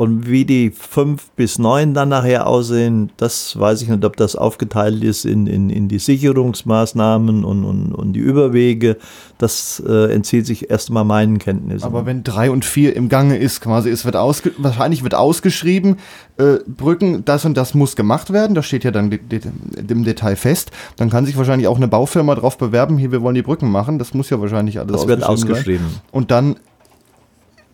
[0.00, 4.34] Und wie die fünf bis neun dann nachher aussehen, das weiß ich nicht, ob das
[4.34, 8.96] aufgeteilt ist in, in, in die Sicherungsmaßnahmen und, und, und die Überwege.
[9.36, 11.84] Das äh, entzieht sich erstmal meinen Kenntnissen.
[11.84, 15.96] Aber wenn drei und vier im Gange ist, quasi, es wird ausge wahrscheinlich wird ausgeschrieben,
[16.38, 20.70] äh, Brücken, das und das muss gemacht werden, das steht ja dann im Detail fest,
[20.96, 23.98] dann kann sich wahrscheinlich auch eine Baufirma darauf bewerben, hier, wir wollen die Brücken machen,
[23.98, 25.86] das muss ja wahrscheinlich alles das wird ausgeschrieben.
[25.90, 26.00] Sein.
[26.10, 26.56] Und dann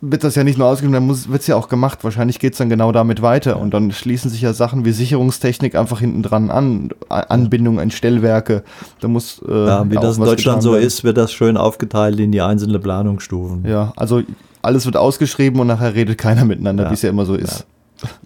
[0.00, 2.04] wird das ja nicht nur ausgegeben, dann wird es ja auch gemacht.
[2.04, 3.58] Wahrscheinlich geht es dann genau damit weiter.
[3.58, 6.90] Und dann schließen sich ja Sachen wie Sicherungstechnik einfach hinten dran an.
[7.08, 8.62] Anbindung an Stellwerke.
[9.00, 9.42] Da muss.
[9.48, 12.80] Äh, ja, wie das in Deutschland so ist, wird das schön aufgeteilt in die einzelnen
[12.80, 13.64] Planungsstufen.
[13.66, 14.22] Ja, also
[14.62, 16.90] alles wird ausgeschrieben und nachher redet keiner miteinander, ja.
[16.90, 17.66] wie es ja immer so ist.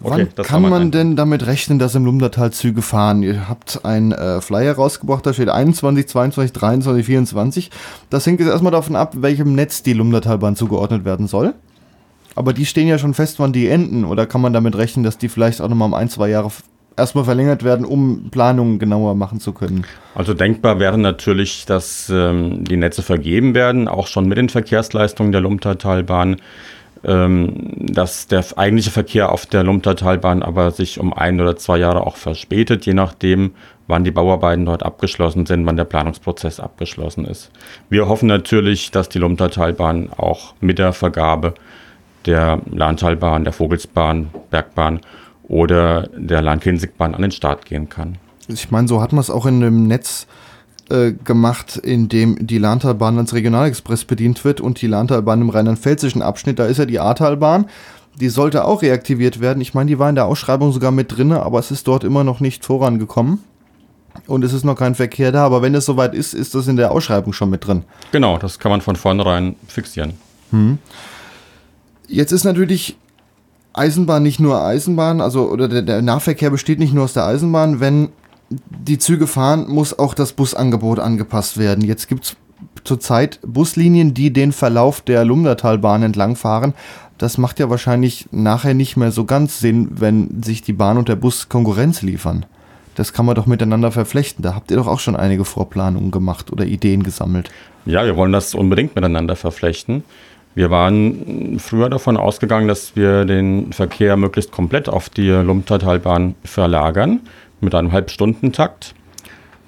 [0.03, 0.11] Ja.
[0.11, 0.91] Okay, Wann kann man ein.
[0.91, 3.23] denn damit rechnen, dass im Lumdatal Züge fahren?
[3.23, 7.71] Ihr habt einen äh, Flyer rausgebracht, da steht 21, 22, 23, 24.
[8.09, 11.53] Das hängt jetzt erstmal davon ab, welchem Netz die Lumdatalbahn zugeordnet werden soll.
[12.35, 14.05] Aber die stehen ja schon fest, wann die enden.
[14.05, 16.49] Oder kann man damit rechnen, dass die vielleicht auch nochmal um ein, zwei Jahre
[16.97, 19.85] erstmal verlängert werden, um Planungen genauer machen zu können?
[20.15, 25.31] Also denkbar wäre natürlich, dass ähm, die Netze vergeben werden, auch schon mit den Verkehrsleistungen
[25.31, 26.37] der Lumtertalbahn.
[27.03, 32.15] Dass der eigentliche Verkehr auf der Lumtertalbahn aber sich um ein oder zwei Jahre auch
[32.15, 33.53] verspätet, je nachdem,
[33.87, 37.49] wann die Bauarbeiten dort abgeschlossen sind, wann der Planungsprozess abgeschlossen ist.
[37.89, 41.55] Wir hoffen natürlich, dass die Lumtertalbahn auch mit der Vergabe
[42.27, 45.01] der Lahntalbahn, der Vogelsbahn, Bergbahn
[45.47, 48.19] oder der Lahn-Kinzig-Bahn an den Start gehen kann.
[48.47, 50.40] Ich meine, so hat man es auch in dem Netz äh,
[51.23, 56.59] gemacht, in dem die Lahntalbahn als Regionalexpress bedient wird und die Lahntalbahn im rheinland-pfälzischen Abschnitt,
[56.59, 57.67] da ist ja die Ahrtalbahn.
[58.19, 59.61] Die sollte auch reaktiviert werden.
[59.61, 62.23] Ich meine, die war in der Ausschreibung sogar mit drin, aber es ist dort immer
[62.23, 63.39] noch nicht vorangekommen.
[64.27, 66.75] Und es ist noch kein Verkehr da, aber wenn es soweit ist, ist das in
[66.75, 67.83] der Ausschreibung schon mit drin.
[68.11, 70.13] Genau, das kann man von vornherein fixieren.
[70.51, 70.77] Hm.
[72.07, 72.97] Jetzt ist natürlich
[73.73, 77.79] Eisenbahn nicht nur Eisenbahn, also oder der, der, Nahverkehr besteht nicht nur aus der Eisenbahn.
[77.79, 78.09] Wenn
[78.69, 81.83] die Züge fahren, muss auch das Busangebot angepasst werden.
[81.83, 82.35] Jetzt gibt es
[82.83, 86.73] zurzeit Buslinien, die den Verlauf der Lumdertalbahn entlangfahren.
[87.17, 91.07] Das macht ja wahrscheinlich nachher nicht mehr so ganz Sinn, wenn sich die Bahn und
[91.07, 92.45] der Bus Konkurrenz liefern.
[92.95, 94.43] Das kann man doch miteinander verflechten.
[94.43, 97.49] Da habt ihr doch auch schon einige Vorplanungen gemacht oder Ideen gesammelt.
[97.85, 100.03] Ja, wir wollen das unbedingt miteinander verflechten.
[100.53, 107.21] Wir waren früher davon ausgegangen, dass wir den Verkehr möglichst komplett auf die Lumtertalbahn verlagern
[107.61, 108.93] mit einem Halbstundentakt.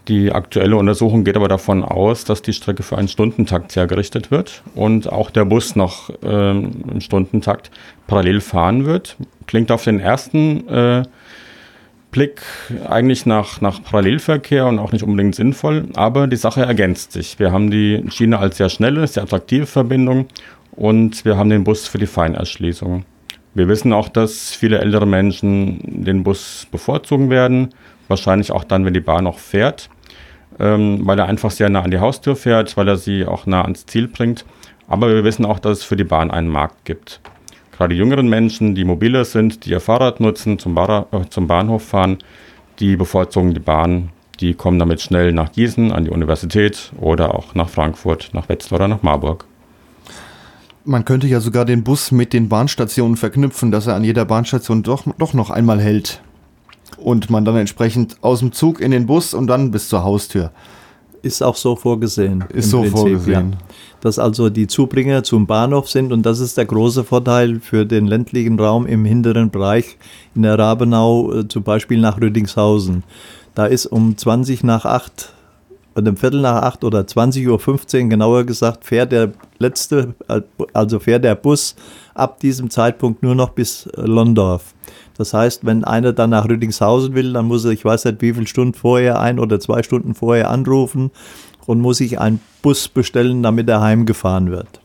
[0.10, 4.62] Die aktuelle Untersuchung geht aber davon aus, dass die Strecke für einen Stundentakt hergerichtet wird
[4.76, 7.72] und auch der Bus noch äh, im Stundentakt
[8.08, 9.16] parallel fahren wird.
[9.48, 11.04] Klingt auf den ersten äh,
[12.12, 12.42] Blick
[12.88, 17.40] eigentlich nach, nach Parallelverkehr und auch nicht unbedingt sinnvoll, aber die Sache ergänzt sich.
[17.40, 20.28] Wir haben die Schiene als sehr schnelle, sehr attraktive Verbindung
[20.72, 23.06] und wir haben den Bus für die Feinerschließung.
[23.56, 27.70] Wir wissen auch, dass viele ältere Menschen den Bus bevorzugen werden,
[28.08, 29.90] wahrscheinlich auch dann, wenn die Bahn noch fährt,
[30.60, 33.64] ähm, weil er einfach sehr nah an die Haustür fährt, weil er sie auch nah
[33.64, 34.46] ans Ziel bringt.
[34.88, 37.22] Aber wir wissen auch, dass es für die Bahn einen Markt gibt.
[37.72, 41.84] Gerade jüngeren Menschen, die mobiler sind, die ihr Fahrrad nutzen, zum, Bar äh, zum Bahnhof
[41.84, 42.20] fahren,
[42.80, 44.10] die bevorzugen die Bahn.
[44.40, 48.80] Die kommen damit schnell nach Gießen an die Universität oder auch nach Frankfurt, nach Wetzlar
[48.80, 49.46] oder nach Marburg.
[50.86, 54.84] Man könnte ja sogar den Bus mit den Bahnstationen verknüpfen, dass er an jeder Bahnstation
[54.84, 56.22] doch, doch noch einmal hält.
[56.98, 60.52] Und man dann entsprechend aus dem Zug in den Bus und dann bis zur Haustür.
[61.22, 62.44] Ist auch so vorgesehen.
[62.50, 63.52] Ist so Prinzip, vorgesehen.
[63.52, 63.58] Ja.
[64.02, 68.08] Dass also die Zubringer zum Bahnhof sind und das ist der große Vorteil für den
[68.08, 69.98] ländlichen Raum im hinteren Bereich
[70.36, 73.04] in der Rabenau, äh, zum Beispiel nach Rüdingshausen.
[73.56, 75.34] Da ist um 20 nach 8
[75.96, 80.16] und um Viertel nach acht oder 20.15 Uhr genauer gesagt, fährt der letzte,
[80.74, 81.76] also fährt der Bus
[82.14, 84.74] ab diesem Zeitpunkt nur noch bis Londorf.
[85.18, 88.34] Das heißt, wenn einer dann nach Rüdingshausen will, dann muss er, ich weiß nicht, wie
[88.34, 91.12] viele Stunden vorher, ein oder zwei Stunden vorher anrufen
[91.66, 94.82] und muss sich einen Bus bestellen, damit er heimgefahren wird.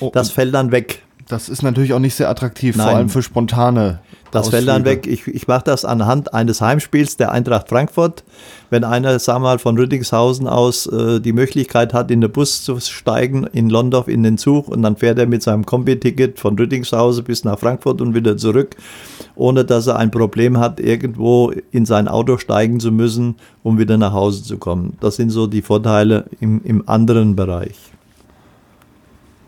[0.00, 1.02] Oh, das fällt dann weg.
[1.28, 2.86] Das ist natürlich auch nicht sehr attraktiv, Nein.
[2.86, 4.00] vor allem für spontane
[4.30, 5.06] das fällt dann weg.
[5.06, 8.24] Ich, ich mache das anhand eines Heimspiels der Eintracht Frankfurt.
[8.70, 12.80] Wenn einer, sag mal, von Rüdingshausen aus äh, die Möglichkeit hat, in den Bus zu
[12.80, 17.24] steigen, in Londorf in den Zug und dann fährt er mit seinem Kombi-Ticket von Rüdingshausen
[17.24, 18.76] bis nach Frankfurt und wieder zurück,
[19.36, 23.96] ohne dass er ein Problem hat, irgendwo in sein Auto steigen zu müssen, um wieder
[23.96, 24.96] nach Hause zu kommen.
[25.00, 27.76] Das sind so die Vorteile im, im anderen Bereich.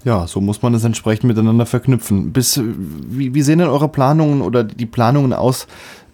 [0.03, 2.33] Ja, so muss man es entsprechend miteinander verknüpfen.
[2.33, 5.67] Bis, wie, wie sehen denn eure Planungen oder die Planungen aus,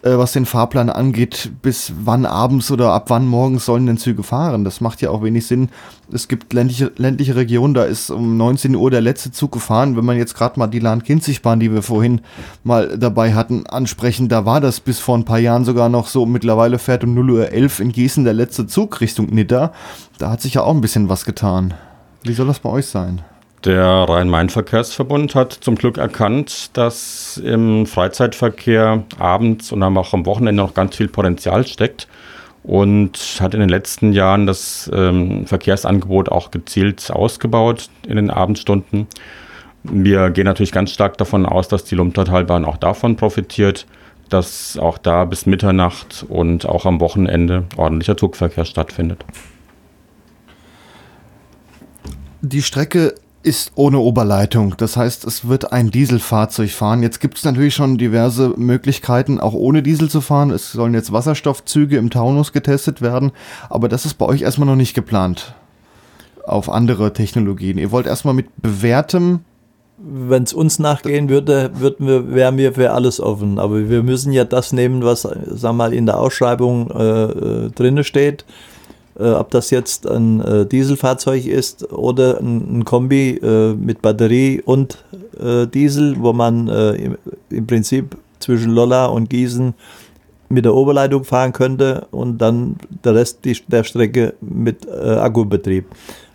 [0.02, 1.52] äh, was den Fahrplan angeht?
[1.62, 4.64] Bis wann abends oder ab wann morgens sollen denn Züge fahren?
[4.64, 5.68] Das macht ja auch wenig Sinn.
[6.10, 9.96] Es gibt ländliche, ländliche Regionen, da ist um 19 Uhr der letzte Zug gefahren.
[9.96, 12.22] Wenn man jetzt gerade mal die Lahn-Kinzig-Bahn, die wir vorhin
[12.64, 16.26] mal dabei hatten, ansprechen, da war das bis vor ein paar Jahren sogar noch so.
[16.26, 19.72] Mittlerweile fährt um 0 Uhr 11 in Gießen der letzte Zug Richtung Nidda.
[20.18, 21.74] Da hat sich ja auch ein bisschen was getan.
[22.24, 23.22] Wie soll das bei euch sein?
[23.66, 30.72] Der Rhein-Main-Verkehrsverbund hat zum Glück erkannt, dass im Freizeitverkehr abends und auch am Wochenende noch
[30.72, 32.06] ganz viel Potenzial steckt
[32.62, 39.08] und hat in den letzten Jahren das ähm, Verkehrsangebot auch gezielt ausgebaut in den Abendstunden.
[39.82, 43.84] Wir gehen natürlich ganz stark davon aus, dass die Lumtertalbahn auch davon profitiert,
[44.28, 49.24] dass auch da bis Mitternacht und auch am Wochenende ordentlicher Zugverkehr stattfindet.
[52.42, 53.14] Die Strecke
[53.46, 54.74] ist ohne Oberleitung.
[54.76, 57.02] Das heißt, es wird ein Dieselfahrzeug fahren.
[57.02, 60.50] Jetzt gibt es natürlich schon diverse Möglichkeiten, auch ohne Diesel zu fahren.
[60.50, 63.30] Es sollen jetzt Wasserstoffzüge im Taunus getestet werden,
[63.70, 65.54] aber das ist bei euch erstmal noch nicht geplant
[66.44, 67.78] auf andere Technologien.
[67.78, 69.40] Ihr wollt erstmal mit bewährtem
[69.98, 73.58] wenn es uns nachgehen würde, würden wir, wären wir für alles offen.
[73.58, 78.04] Aber wir müssen ja das nehmen, was sag mal, in der Ausschreibung äh, äh drin
[78.04, 78.44] steht.
[79.18, 84.60] Äh, ob das jetzt ein äh, Dieselfahrzeug ist oder ein, ein Kombi äh, mit Batterie
[84.64, 85.02] und
[85.40, 87.16] äh, Diesel, wo man im,
[87.50, 89.74] im, Prinzip zwischen Lolla und Gießen
[90.48, 95.86] mit der Oberleitung fahren könnte und dann der Rest die, der Strecke mit Akkubetrieb.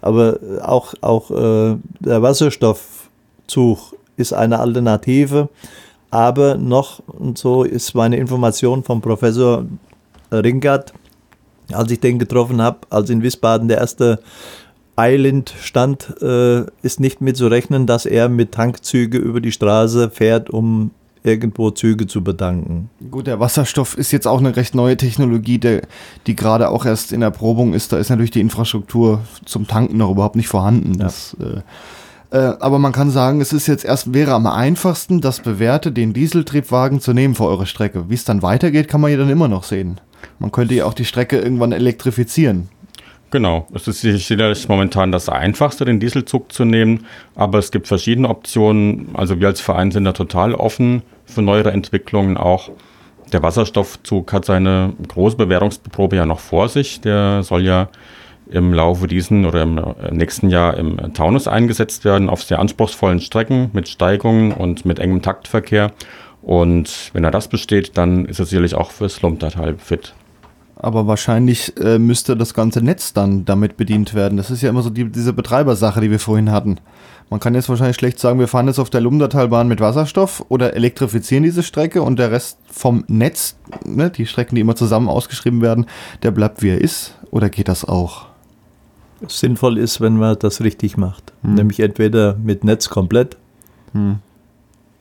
[0.01, 3.09] Aber auch, auch der Wasserstoff
[3.47, 5.49] Zug ist eine Alternative,
[6.09, 9.65] aber noch, und so ist meine Information vom Professor
[10.31, 10.93] Ringert,
[11.75, 14.19] als ich den getroffen habe, als in Wiesbaden der erste
[14.99, 20.09] Island stand, äh, ist nicht mit zu rechnen, dass er mit Tankzüge über die Straße
[20.09, 20.91] fährt, um
[21.23, 22.89] irgendwo Züge zu bedanken.
[23.11, 25.81] Gut, der Wasserstoff ist jetzt auch eine recht neue Technologie, der,
[26.27, 27.91] die gerade auch erst in Erprobung ist.
[27.93, 30.93] Da ist natürlich die Infrastruktur zum Tanken noch überhaupt nicht vorhanden.
[30.93, 31.05] Ja.
[31.05, 31.61] Das, äh,
[32.31, 36.13] äh, aber man kann sagen, es ist jetzt erst, wäre am einfachsten, das bewährte, den
[36.13, 38.09] Dieseltriebwagen zu nehmen für eure Strecke.
[38.09, 39.99] Wie es dann weitergeht, kann man ja dann immer noch sehen.
[40.39, 42.69] Man könnte ja auch die Strecke irgendwann elektrifizieren.
[43.31, 48.27] Genau, es ist sicherlich momentan das Einfachste, den Dieselzug zu nehmen, aber es gibt verschiedene
[48.27, 49.09] Optionen.
[49.13, 52.71] Also wir als Verein sind da total offen für neuere Entwicklungen auch.
[53.31, 56.99] Der Wasserstoffzug hat seine große Bewährungsprobe ja noch vor sich.
[56.99, 57.87] Der soll ja
[58.51, 63.19] im Laufe diesen oder im äh, nächsten Jahr im Taunus eingesetzt werden auf sehr anspruchsvollen
[63.19, 65.91] Strecken mit Steigungen und mit engem Taktverkehr.
[66.41, 70.13] Und wenn er das besteht, dann ist er sicherlich auch fürs Lumptertal fit.
[70.75, 74.37] Aber wahrscheinlich äh, müsste das ganze Netz dann damit bedient werden.
[74.37, 76.79] Das ist ja immer so die, diese Betreibersache, die wir vorhin hatten.
[77.29, 80.73] Man kann jetzt wahrscheinlich schlecht sagen, wir fahren jetzt auf der Lumdatalbahn mit Wasserstoff oder
[80.73, 85.61] elektrifizieren diese Strecke und der Rest vom Netz, ne, die Strecken, die immer zusammen ausgeschrieben
[85.61, 85.85] werden,
[86.23, 87.15] der bleibt wie er ist.
[87.29, 88.30] Oder geht das auch?
[89.27, 91.33] Sinnvoll ist, wenn man das richtig macht.
[91.43, 91.55] Hm.
[91.55, 93.37] Nämlich entweder mit Netz komplett
[93.93, 94.17] hm.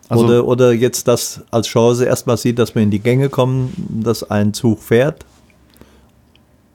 [0.09, 3.72] also oder, oder jetzt das als Chance erstmal sieht, dass wir in die Gänge kommen,
[4.02, 5.24] dass ein Zug fährt,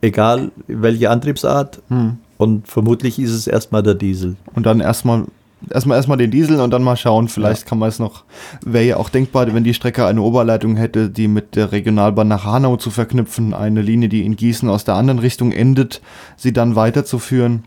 [0.00, 1.80] egal welche Antriebsart.
[1.88, 2.18] Hm.
[2.38, 4.36] Und vermutlich ist es erstmal der Diesel.
[4.54, 5.24] Und dann erstmal
[5.70, 7.28] erstmal erstmal den Diesel und dann mal schauen.
[7.28, 7.68] Vielleicht ja.
[7.68, 8.24] kann man es noch,
[8.64, 12.44] wäre ja auch denkbar, wenn die Strecke eine Oberleitung hätte, die mit der Regionalbahn nach
[12.44, 16.00] Hanau zu verknüpfen, eine Linie, die in Gießen aus der anderen Richtung endet,
[16.36, 17.64] sie dann weiterzuführen.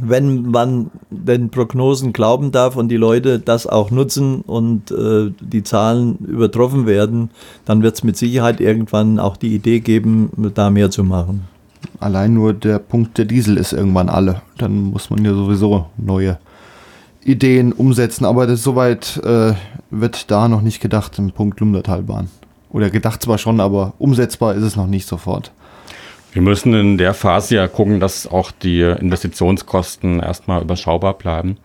[0.00, 5.64] Wenn man den Prognosen glauben darf und die Leute das auch nutzen und äh, die
[5.64, 7.30] Zahlen übertroffen werden,
[7.66, 11.44] dann wird es mit Sicherheit irgendwann auch die Idee geben, da mehr zu machen.
[12.00, 14.40] Allein nur der Punkt der Diesel ist irgendwann alle.
[14.56, 16.38] Dann muss man ja sowieso neue
[17.24, 19.54] Ideen umsetzen, aber das, soweit äh,
[19.90, 22.28] wird da noch nicht gedacht im Punkt Lumdertalbahn.
[22.70, 25.52] Oder gedacht zwar schon, aber umsetzbar ist es noch nicht sofort.
[26.32, 31.58] Wir müssen in der Phase ja gucken, dass auch die Investitionskosten erstmal überschaubar bleiben.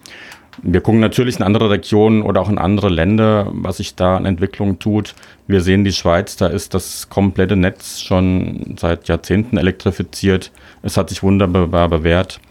[0.62, 4.26] Wir gucken natürlich in andere Regionen oder auch in andere Länder, was sich da an
[4.26, 5.14] Entwicklungen tut.
[5.46, 10.52] Wir sehen die Schweiz, da ist das komplette Netz schon seit Jahrzehnten elektrifiziert.
[10.82, 12.42] Es hat sich wunderbar bewährt.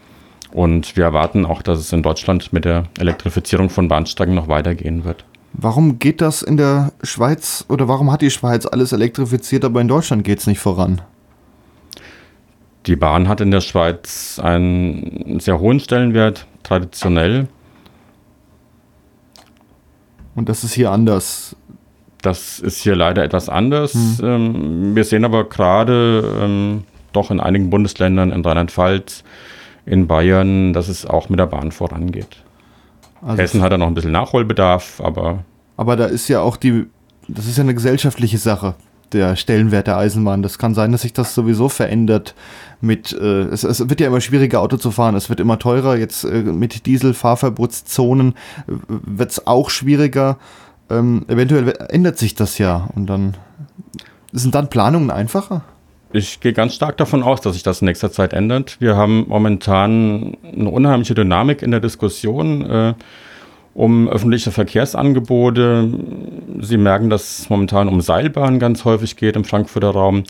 [0.57, 5.03] Und wir erwarten auch, dass es in Deutschland mit der Elektrifizierung von Bahnstrecken noch weitergehen
[5.03, 5.23] wird.
[5.53, 9.87] Warum geht das in der Schweiz oder warum hat die Schweiz alles elektrifiziert, aber in
[9.87, 11.01] Deutschland geht es nicht voran?
[12.87, 17.47] Die Bahn hat in der Schweiz einen sehr hohen Stellenwert, traditionell.
[20.33, 21.55] Und das ist hier anders.
[22.23, 23.93] Das ist hier leider etwas anders.
[23.93, 24.17] Hm.
[24.23, 29.23] Ähm, wir sehen aber gerade ähm, doch in einigen Bundesländern, in Rheinland-Pfalz,
[29.87, 32.43] in Bayern, dass es auch mit der Bahn vorangeht.
[33.21, 35.43] Also Hessen hat da noch ein bisschen Nachholbedarf, aber.
[35.77, 36.85] Aber da ist ja auch die,
[37.27, 38.75] das ist ja eine gesellschaftliche Sache,
[39.13, 40.43] der Stellenwert der Eisenbahn.
[40.43, 42.35] Das kann sein, dass sich das sowieso verändert.
[42.81, 45.15] Mit, äh, es, es, wird ja immer schwieriger, Auto zu fahren.
[45.15, 45.97] Es wird immer teurer.
[45.97, 48.33] Jetzt äh, mit Dieselfahrverbotszonen
[48.67, 50.37] äh, wird es auch schwieriger.
[50.89, 53.35] Ähm, eventuell ändert sich das ja und dann
[54.31, 55.63] sind dann Planungen einfacher.
[56.13, 58.77] Ich gehe ganz stark davon aus, dass sich das in nächster Zeit ändert.
[58.79, 62.93] Wir haben momentan eine unheimliche Dynamik in der Diskussion äh,
[63.73, 65.89] um öffentliche Verkehrsangebote.
[66.61, 70.23] Sie merken, dass es momentan um Seilbahnen ganz häufig geht im Frankfurter Raum.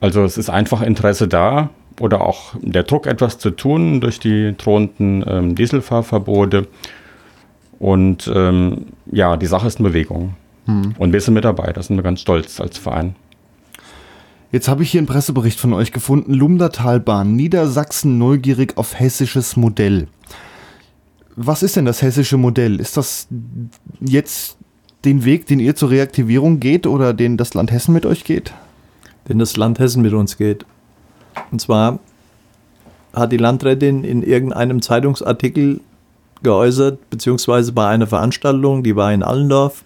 [0.00, 1.70] Also es ist einfach Interesse da
[2.00, 6.66] oder auch der Druck, etwas zu tun durch die drohenden ähm, Dieselfahrverbote.
[7.78, 10.34] Und ähm, ja, die Sache ist in Bewegung.
[10.66, 10.94] Hm.
[10.98, 13.14] Und wir sind mit dabei, da sind wir ganz stolz als Verein.
[14.52, 16.34] Jetzt habe ich hier einen Pressebericht von euch gefunden.
[16.34, 20.08] Lumdatalbahn, Niedersachsen neugierig auf hessisches Modell.
[21.36, 22.78] Was ist denn das hessische Modell?
[22.78, 23.28] Ist das
[24.00, 24.58] jetzt
[25.06, 28.52] den Weg, den ihr zur Reaktivierung geht oder den das Land Hessen mit euch geht?
[29.26, 30.66] Den das Land Hessen mit uns geht.
[31.50, 31.98] Und zwar
[33.14, 35.80] hat die Landrätin in irgendeinem Zeitungsartikel
[36.42, 39.82] geäußert, beziehungsweise bei einer Veranstaltung, die war in Allendorf,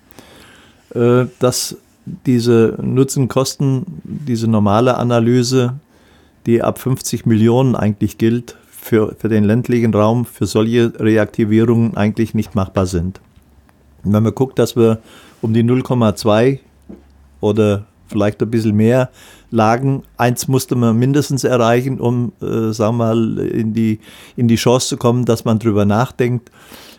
[0.93, 5.75] äh, dass diese Nutzen-Kosten, diese normale Analyse,
[6.47, 12.35] die ab 50 Millionen eigentlich gilt, für, für den ländlichen Raum, für solche Reaktivierungen eigentlich
[12.35, 13.21] nicht machbar sind.
[14.05, 15.01] Und wenn man guckt, dass wir
[15.43, 16.61] um die 0,2
[17.41, 19.11] oder vielleicht ein bisschen mehr
[19.51, 23.99] lagen, eins musste man mindestens erreichen, um, äh, sagen wir mal, in die,
[24.37, 26.53] in die Chance zu kommen, dass man drüber nachdenkt.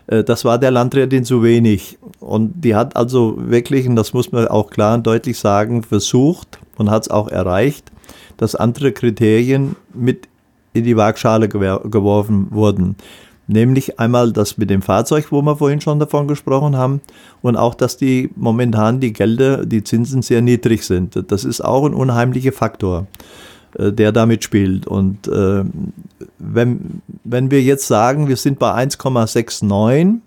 [0.07, 1.97] Äh, das war der Landrätin zu wenig.
[2.19, 6.59] Und die hat also wirklich, und das muss man auch klar und deutlich sagen, versucht
[6.77, 7.91] und hat es auch erreicht,
[8.37, 10.27] dass andere Kriterien mit
[10.73, 12.95] in die Waagschale geworfen wurden.
[13.47, 17.01] Nämlich einmal das mit dem Fahrzeug, wo wir vorhin schon davon gesprochen haben,
[17.41, 21.23] und auch, dass die momentan die Gelder, die Zinsen sehr niedrig sind.
[21.31, 23.07] Das ist auch ein unheimlicher Faktor,
[23.77, 24.87] der damit spielt.
[24.87, 25.63] Und äh,
[26.39, 30.19] wenn, wenn wir jetzt sagen, wir sind bei 1,69,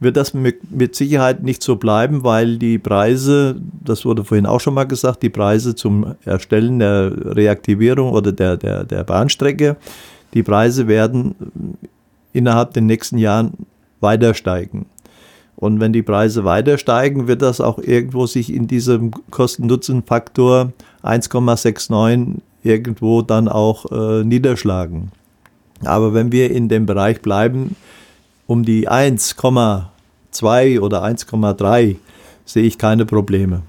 [0.00, 4.60] wird das mit, mit, Sicherheit nicht so bleiben, weil die Preise, das wurde vorhin auch
[4.60, 9.76] schon mal gesagt, die Preise zum Erstellen der Reaktivierung oder der, der, der Bahnstrecke,
[10.34, 11.34] die Preise werden
[12.32, 13.52] innerhalb der nächsten Jahren
[14.00, 14.86] weiter steigen.
[15.56, 22.40] Und wenn die Preise weiter steigen, wird das auch irgendwo sich in diesem Kosten-Nutzen-Faktor 1,69
[22.64, 25.12] irgendwo dann auch äh, niederschlagen.
[25.84, 27.76] Aber wenn wir in dem Bereich bleiben,
[28.46, 31.96] um die 1,2 oder 1,3
[32.44, 33.62] sehe ich keine Probleme.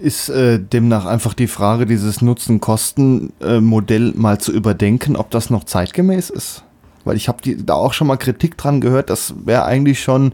[0.00, 6.30] Ist äh, demnach einfach die Frage, dieses Nutzen-Kosten-Modell mal zu überdenken, ob das noch zeitgemäß
[6.30, 6.64] ist?
[7.04, 10.32] Weil ich habe da auch schon mal Kritik dran gehört, das wäre eigentlich schon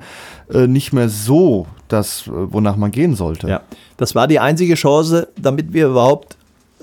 [0.53, 3.49] äh, nicht mehr so das, äh, wonach man gehen sollte.
[3.49, 3.63] Ja,
[3.97, 6.36] das war die einzige Chance, damit wir überhaupt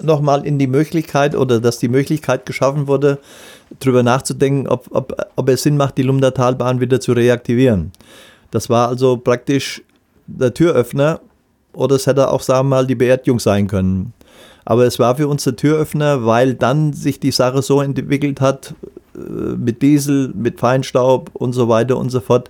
[0.04, 3.20] nochmal in die Möglichkeit oder dass die Möglichkeit geschaffen wurde,
[3.80, 7.92] darüber nachzudenken, ob, ob, ob es Sinn macht, die Lumdatalbahn wieder zu reaktivieren.
[8.52, 9.82] Das war also praktisch
[10.28, 11.20] der Türöffner
[11.74, 14.14] oder es hätte auch, sagen wir mal, die Beerdigung sein können.
[14.66, 18.76] Aber es war für uns der Türöffner, weil dann sich die Sache so entwickelt hat,
[19.16, 22.50] äh, mit Diesel, mit Feinstaub und so weiter und so fort,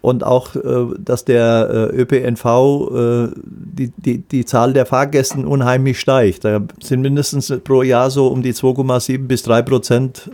[0.00, 0.60] und auch, äh,
[0.98, 6.44] dass der äh, ÖPNV, äh, die, die, die Zahl der Fahrgästen unheimlich steigt.
[6.44, 10.30] Da sind mindestens pro Jahr so um die 2,7 bis 3 Prozent,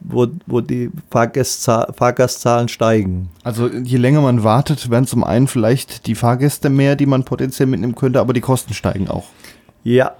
[0.00, 3.30] wo, wo die Fahrgastzahlen steigen.
[3.42, 7.66] Also je länger man wartet, werden zum einen vielleicht die Fahrgäste mehr, die man potenziell
[7.66, 9.24] mitnehmen könnte, aber die Kosten steigen auch.
[9.84, 10.12] Ja,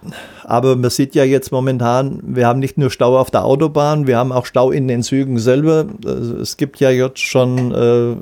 [0.45, 4.19] aber man sieht ja jetzt momentan, wir haben nicht nur Stau auf der Autobahn, wir
[4.19, 5.87] haben auch Stau in den Zügen selber.
[6.05, 8.15] Also es gibt ja jetzt schon äh,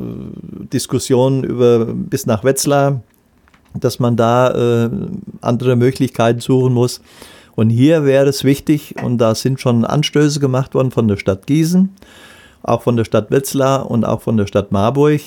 [0.72, 3.02] Diskussionen über bis nach Wetzlar,
[3.74, 4.90] dass man da äh,
[5.40, 7.00] andere Möglichkeiten suchen muss.
[7.56, 11.48] Und hier wäre es wichtig, und da sind schon Anstöße gemacht worden von der Stadt
[11.48, 11.90] Gießen,
[12.62, 15.20] auch von der Stadt Wetzlar und auch von der Stadt Marburg,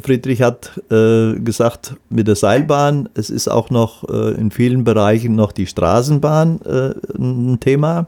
[0.00, 5.34] Friedrich hat äh, gesagt, mit der Seilbahn, es ist auch noch äh, in vielen Bereichen
[5.34, 8.06] noch die Straßenbahn äh, ein Thema,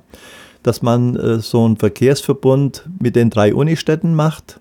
[0.62, 4.60] dass man äh, so einen Verkehrsverbund mit den drei Unistädten macht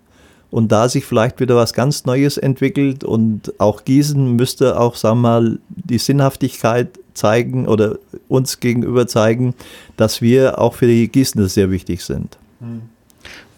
[0.50, 5.22] und da sich vielleicht wieder was ganz Neues entwickelt und auch Gießen müsste auch, sagen
[5.22, 9.54] wir mal, die Sinnhaftigkeit zeigen oder uns gegenüber zeigen,
[9.98, 12.38] dass wir auch für die Gießener sehr wichtig sind.
[12.60, 12.97] Mhm.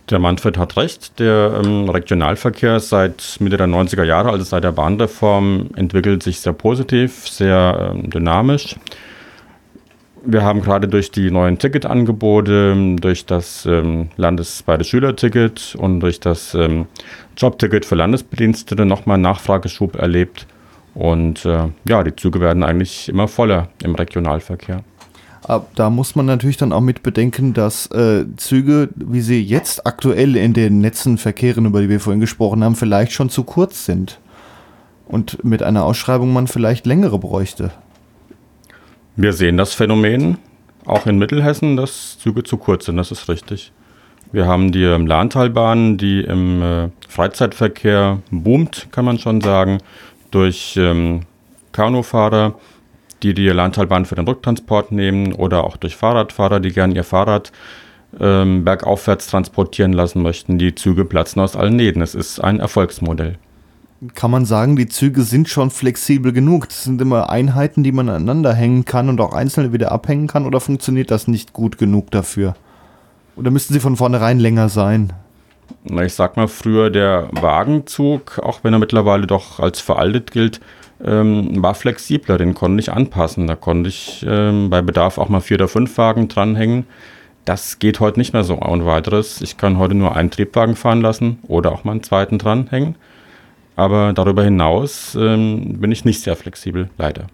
[0.09, 1.19] Der Manfred hat recht.
[1.19, 6.53] Der ähm, Regionalverkehr seit Mitte der 90er Jahre, also seit der Bahnreform, entwickelt sich sehr
[6.53, 8.75] positiv, sehr ähm, dynamisch.
[10.25, 16.55] Wir haben gerade durch die neuen Ticketangebote, durch das ähm, landesweite Schülerticket und durch das
[16.55, 16.87] ähm,
[17.37, 20.45] Jobticket für Landesbedienstete nochmal einen Nachfrageschub erlebt.
[20.93, 24.83] Und äh, ja, die Züge werden eigentlich immer voller im Regionalverkehr.
[25.49, 29.87] Aber da muss man natürlich dann auch mit bedenken, dass äh, Züge, wie sie jetzt
[29.87, 33.83] aktuell in den Netzen verkehren, über die wir vorhin gesprochen haben, vielleicht schon zu kurz
[33.83, 34.19] sind.
[35.07, 37.71] Und mit einer Ausschreibung man vielleicht längere bräuchte.
[39.15, 40.37] Wir sehen das Phänomen
[40.85, 43.71] auch in Mittelhessen, dass Züge zu kurz sind, das ist richtig.
[44.31, 49.79] Wir haben die Lahntalbahn, die im äh, Freizeitverkehr boomt, kann man schon sagen,
[50.29, 51.21] durch ähm,
[51.71, 52.53] Kanufahrer,
[53.23, 57.51] die die Landtalbahn für den Rücktransport nehmen oder auch durch Fahrradfahrer, die gerne ihr Fahrrad
[58.19, 60.57] ähm, bergaufwärts transportieren lassen möchten.
[60.57, 62.01] Die Züge platzen aus allen Nähten.
[62.01, 63.37] Es ist ein Erfolgsmodell.
[64.15, 66.69] Kann man sagen, die Züge sind schon flexibel genug?
[66.69, 70.45] Das sind immer Einheiten, die man aneinander hängen kann und auch einzelne wieder abhängen kann
[70.45, 72.55] oder funktioniert das nicht gut genug dafür?
[73.35, 75.13] Oder müssten sie von vornherein länger sein?
[75.85, 80.59] ich sag mal, früher der Wagenzug, auch wenn er mittlerweile doch als veraltet gilt,
[81.03, 83.47] ähm, war flexibler, den konnte ich anpassen.
[83.47, 86.85] Da konnte ich ähm, bei Bedarf auch mal vier oder fünf Wagen dranhängen.
[87.45, 89.41] Das geht heute nicht mehr so ohne weiteres.
[89.41, 92.95] Ich kann heute nur einen Triebwagen fahren lassen oder auch mal einen zweiten dranhängen.
[93.75, 97.27] Aber darüber hinaus ähm, bin ich nicht sehr flexibel, leider.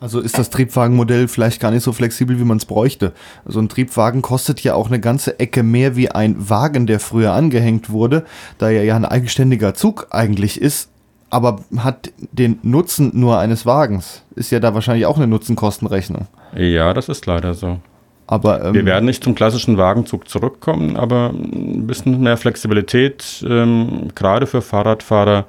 [0.00, 3.12] Also ist das Triebwagenmodell vielleicht gar nicht so flexibel, wie man es bräuchte.
[3.46, 7.32] So ein Triebwagen kostet ja auch eine ganze Ecke mehr wie ein Wagen, der früher
[7.32, 8.24] angehängt wurde,
[8.58, 10.90] da er ja ein eigenständiger Zug eigentlich ist,
[11.30, 14.22] aber hat den Nutzen nur eines Wagens.
[14.34, 16.26] Ist ja da wahrscheinlich auch eine Nutzenkostenrechnung.
[16.56, 17.78] Ja, das ist leider so.
[18.26, 24.08] Aber, ähm, Wir werden nicht zum klassischen Wagenzug zurückkommen, aber ein bisschen mehr Flexibilität, ähm,
[24.14, 25.46] gerade für Fahrradfahrer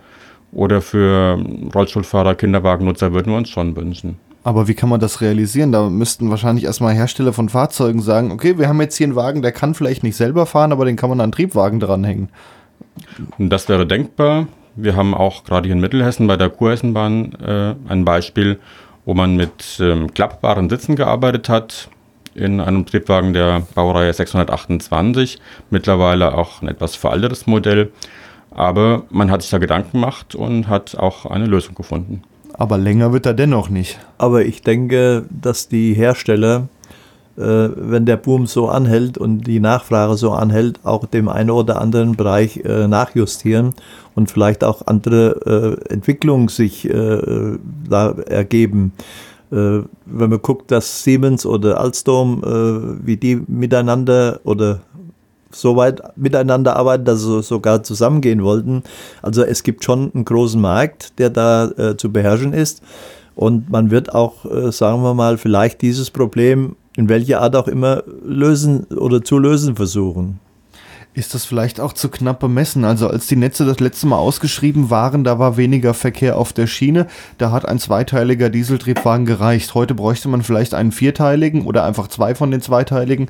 [0.51, 1.39] oder für
[1.73, 4.17] Rollstuhlfahrer, Kinderwagennutzer, würden wir uns schon wünschen.
[4.43, 5.71] Aber wie kann man das realisieren?
[5.71, 9.41] Da müssten wahrscheinlich erstmal Hersteller von Fahrzeugen sagen, okay, wir haben jetzt hier einen Wagen,
[9.41, 12.29] der kann vielleicht nicht selber fahren, aber den kann man an einen Triebwagen dranhängen.
[13.39, 14.47] Das wäre denkbar.
[14.75, 18.59] Wir haben auch gerade hier in Mittelhessen bei der Kurhessenbahn äh, ein Beispiel,
[19.05, 21.89] wo man mit ähm, klappbaren Sitzen gearbeitet hat
[22.33, 25.39] in einem Triebwagen der Baureihe 628.
[25.69, 27.91] Mittlerweile auch ein etwas veraltetes Modell.
[28.51, 32.23] Aber man hat sich da Gedanken gemacht und hat auch eine Lösung gefunden.
[32.53, 33.99] Aber länger wird er dennoch nicht.
[34.17, 36.67] Aber ich denke, dass die Hersteller,
[37.37, 42.15] wenn der Boom so anhält und die Nachfrage so anhält, auch dem einen oder anderen
[42.15, 43.73] Bereich äh, nachjustieren
[44.15, 47.57] und vielleicht auch andere äh, Entwicklungen sich äh,
[47.89, 48.93] da ergeben.
[49.51, 54.79] Äh, wenn man guckt, dass Siemens oder Alstom, äh, wie die miteinander oder
[55.51, 58.83] so weit miteinander arbeiten, dass sie sogar zusammengehen wollten.
[59.21, 62.81] Also es gibt schon einen großen Markt, der da äh, zu beherrschen ist.
[63.35, 67.67] Und man wird auch, äh, sagen wir mal, vielleicht dieses Problem in welcher Art auch
[67.67, 70.39] immer lösen oder zu lösen versuchen.
[71.13, 72.83] Ist das vielleicht auch zu knapp bemessen?
[72.83, 76.67] Also als die Netze das letzte Mal ausgeschrieben waren, da war weniger Verkehr auf der
[76.67, 77.07] Schiene.
[77.37, 79.75] Da hat ein zweiteiliger Dieseltriebwagen gereicht.
[79.75, 83.29] Heute bräuchte man vielleicht einen vierteiligen oder einfach zwei von den zweiteiligen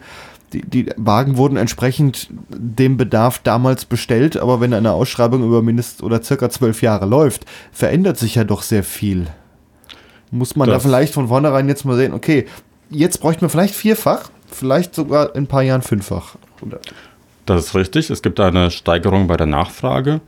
[0.54, 6.04] die, die Wagen wurden entsprechend dem Bedarf damals bestellt, aber wenn eine Ausschreibung über mindestens
[6.04, 9.28] oder circa zwölf Jahre läuft, verändert sich ja doch sehr viel.
[10.32, 12.46] Muss man das da vielleicht von vornherein jetzt mal sehen, okay,
[12.90, 16.36] jetzt bräuchte man vielleicht vierfach, vielleicht sogar in ein paar Jahren fünffach.
[17.46, 18.10] Das ist richtig.
[18.10, 20.22] Es gibt eine Steigerung bei der Nachfrage.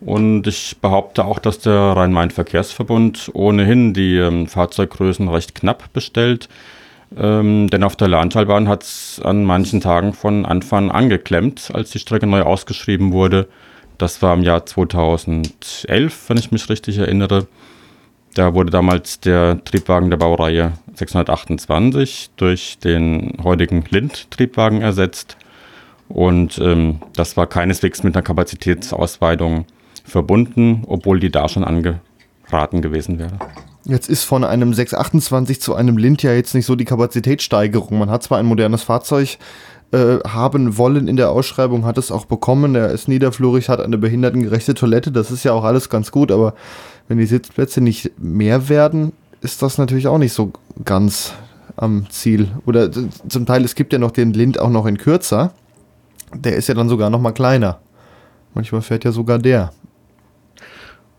[0.00, 6.48] Und ich behaupte auch, dass der Rhein-Main-Verkehrsverbund ohnehin die ähm, Fahrzeuggrößen recht knapp bestellt.
[7.16, 11.90] Ähm, denn auf der Lahntalbahn hat es an manchen Tagen von Anfang an angeklemmt, als
[11.90, 13.48] die Strecke neu ausgeschrieben wurde.
[13.98, 17.46] Das war im Jahr 2011, wenn ich mich richtig erinnere.
[18.34, 25.36] Da wurde damals der Triebwagen der Baureihe 628 durch den heutigen Lind-Triebwagen ersetzt.
[26.08, 29.64] Und ähm, das war keineswegs mit einer Kapazitätsausweitung
[30.04, 33.38] verbunden, obwohl die da schon angeraten gewesen wäre.
[33.84, 37.98] Jetzt ist von einem 628 zu einem Lind ja jetzt nicht so die Kapazitätssteigerung.
[37.98, 39.38] Man hat zwar ein modernes Fahrzeug
[39.92, 42.74] äh, haben wollen in der Ausschreibung, hat es auch bekommen.
[42.74, 45.10] Er ist niederflurig, hat eine behindertengerechte Toilette.
[45.10, 46.54] Das ist ja auch alles ganz gut, aber
[47.10, 50.52] wenn die Sitzplätze nicht mehr werden, ist das natürlich auch nicht so
[50.84, 51.34] ganz
[51.74, 52.52] am Ziel.
[52.66, 55.52] Oder zum Teil, es gibt ja noch den Lind auch noch in kürzer.
[56.32, 57.80] Der ist ja dann sogar noch mal kleiner.
[58.54, 59.72] Manchmal fährt ja sogar der.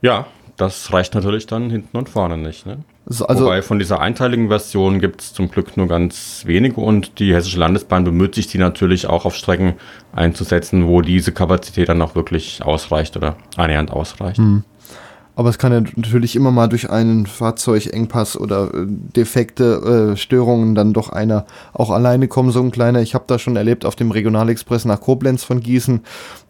[0.01, 2.65] Ja, das reicht natürlich dann hinten und vorne nicht.
[2.65, 2.77] Ne?
[3.05, 7.33] Also, Wobei von dieser einteiligen Version gibt es zum Glück nur ganz wenige und die
[7.33, 9.73] Hessische Landesbahn bemüht sich, die natürlich auch auf Strecken
[10.13, 14.37] einzusetzen, wo diese Kapazität dann auch wirklich ausreicht oder annähernd ausreicht.
[14.37, 14.63] Hm.
[15.41, 20.75] Aber es kann ja natürlich immer mal durch einen Fahrzeugengpass oder äh, defekte äh, Störungen
[20.75, 22.51] dann doch einer auch alleine kommen.
[22.51, 26.01] So ein kleiner, ich habe da schon erlebt auf dem Regionalexpress nach Koblenz von Gießen,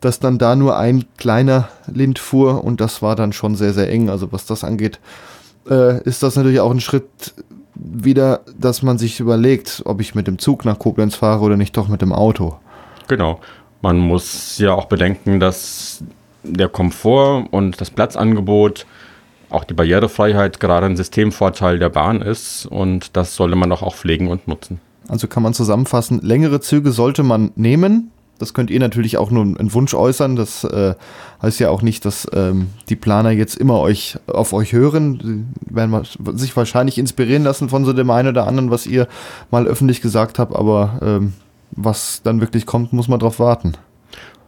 [0.01, 3.89] dass dann da nur ein kleiner Lind fuhr und das war dann schon sehr, sehr
[3.89, 4.09] eng.
[4.09, 4.99] Also was das angeht,
[5.69, 7.33] äh, ist das natürlich auch ein Schritt
[7.75, 11.77] wieder, dass man sich überlegt, ob ich mit dem Zug nach Koblenz fahre oder nicht
[11.77, 12.57] doch mit dem Auto.
[13.07, 13.39] Genau.
[13.81, 16.03] Man muss ja auch bedenken, dass
[16.43, 18.85] der Komfort und das Platzangebot,
[19.49, 23.95] auch die Barrierefreiheit gerade ein Systemvorteil der Bahn ist und das sollte man doch auch
[23.95, 24.79] pflegen und nutzen.
[25.07, 28.11] Also kann man zusammenfassen, längere Züge sollte man nehmen.
[28.41, 30.35] Das könnt ihr natürlich auch nur einen Wunsch äußern.
[30.35, 30.95] Das äh,
[31.43, 35.53] heißt ja auch nicht, dass ähm, die Planer jetzt immer euch auf euch hören.
[35.69, 39.07] Sie werden sich wahrscheinlich inspirieren lassen von so dem einen oder anderen, was ihr
[39.51, 40.55] mal öffentlich gesagt habt.
[40.55, 41.33] Aber ähm,
[41.69, 43.73] was dann wirklich kommt, muss man drauf warten.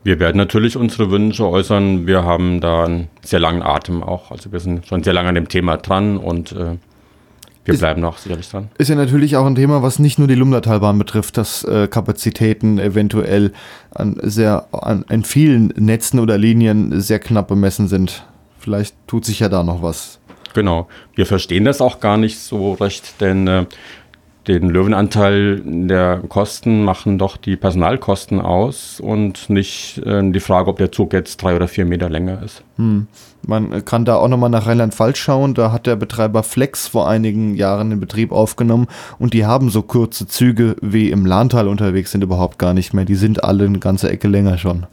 [0.04, 2.08] Wir werden natürlich unsere Wünsche äußern.
[2.08, 4.32] Wir haben da einen sehr langen Atem auch.
[4.32, 6.76] Also wir sind schon sehr lange an dem Thema dran und äh,
[7.66, 8.68] wir Ist- bleiben noch sicherlich dran.
[8.78, 12.80] Ist ja natürlich auch ein Thema, was nicht nur die Lumdatalbahn betrifft, dass äh, Kapazitäten
[12.80, 13.54] eventuell
[13.92, 18.26] an sehr an, an vielen Netzen oder Linien sehr knapp bemessen sind.
[18.60, 20.20] Vielleicht tut sich ja da noch was.
[20.54, 20.88] Genau.
[21.16, 23.66] Wir verstehen das auch gar nicht so recht, denn äh,
[24.48, 30.78] den Löwenanteil der Kosten machen doch die Personalkosten aus und nicht äh, die Frage, ob
[30.78, 32.64] der Zug jetzt drei oder vier Meter länger ist.
[33.46, 35.54] Man kann da auch nochmal nach Rheinland-Pfalz schauen.
[35.54, 38.88] Da hat der Betreiber Flex vor einigen Jahren den Betrieb aufgenommen
[39.18, 43.06] und die haben so kurze Züge wie im Lahntal unterwegs sind überhaupt gar nicht mehr.
[43.06, 44.86] Die sind alle eine ganze Ecke länger schon.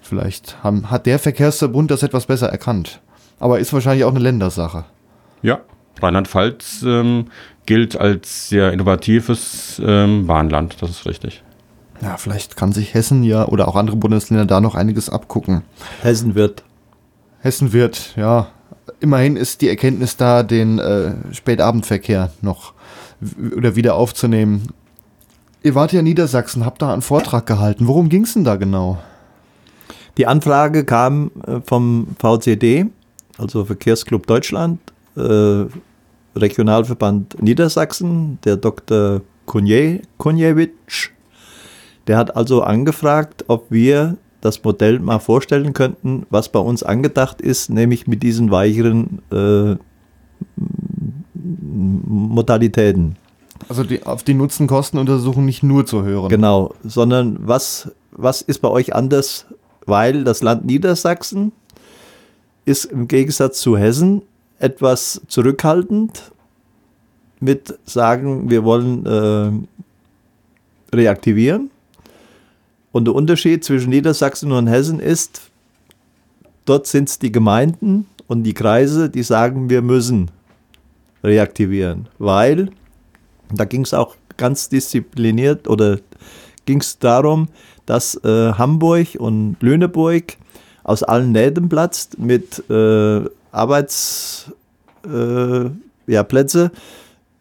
[0.00, 3.00] Vielleicht haben, hat der Verkehrsverbund das etwas besser erkannt.
[3.40, 4.84] Aber ist wahrscheinlich auch eine Ländersache.
[5.42, 5.60] Ja,
[6.00, 7.26] Rheinland-Pfalz ähm,
[7.66, 11.42] gilt als sehr innovatives ähm, Bahnland, das ist richtig.
[12.02, 15.62] Ja, vielleicht kann sich Hessen ja oder auch andere Bundesländer da noch einiges abgucken.
[16.02, 16.62] Hessen wird.
[17.40, 18.48] Hessen wird, ja,
[19.00, 22.72] immerhin ist die Erkenntnis da, den äh, Spätabendverkehr noch
[23.56, 24.68] oder wieder aufzunehmen.
[25.62, 27.86] Ihr wart ja in Niedersachsen, habt da einen Vortrag gehalten.
[27.86, 28.98] Worum ging es denn da genau?
[30.18, 32.86] Die Anfrage kam äh, vom VCD,
[33.38, 34.80] also Verkehrsclub Deutschland,
[35.16, 35.66] äh,
[36.36, 39.22] Regionalverband Niedersachsen, der Dr.
[39.46, 41.10] Kunje, Kunjewitsch.
[42.06, 47.40] Der hat also angefragt, ob wir das Modell mal vorstellen könnten, was bei uns angedacht
[47.40, 49.76] ist, nämlich mit diesen weicheren äh,
[51.34, 53.16] Modalitäten.
[53.68, 56.28] Also die, auf die Nutzen-Kosten-Untersuchung nicht nur zu hören.
[56.28, 59.46] Genau, sondern was, was ist bei euch anders?
[59.86, 61.52] Weil das Land Niedersachsen
[62.66, 64.22] ist im Gegensatz zu Hessen
[64.64, 66.32] etwas zurückhaltend
[67.38, 71.70] mit sagen, wir wollen äh, reaktivieren.
[72.90, 75.42] Und der Unterschied zwischen Niedersachsen und Hessen ist,
[76.64, 80.30] dort sind es die Gemeinden und die Kreise, die sagen, wir müssen
[81.22, 82.70] reaktivieren, weil
[83.52, 85.98] da ging es auch ganz diszipliniert oder
[86.64, 87.48] ging es darum,
[87.84, 90.36] dass äh, Hamburg und Lüneburg
[90.84, 93.24] aus allen Nähten platzt mit äh,
[93.54, 94.54] Arbeitsplätze,
[96.06, 96.26] äh, ja,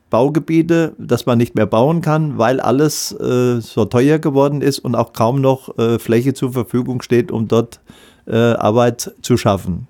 [0.10, 4.94] Baugebiete, dass man nicht mehr bauen kann, weil alles äh, so teuer geworden ist und
[4.94, 7.80] auch kaum noch äh, Fläche zur Verfügung steht, um dort
[8.28, 9.88] äh, Arbeit zu schaffen.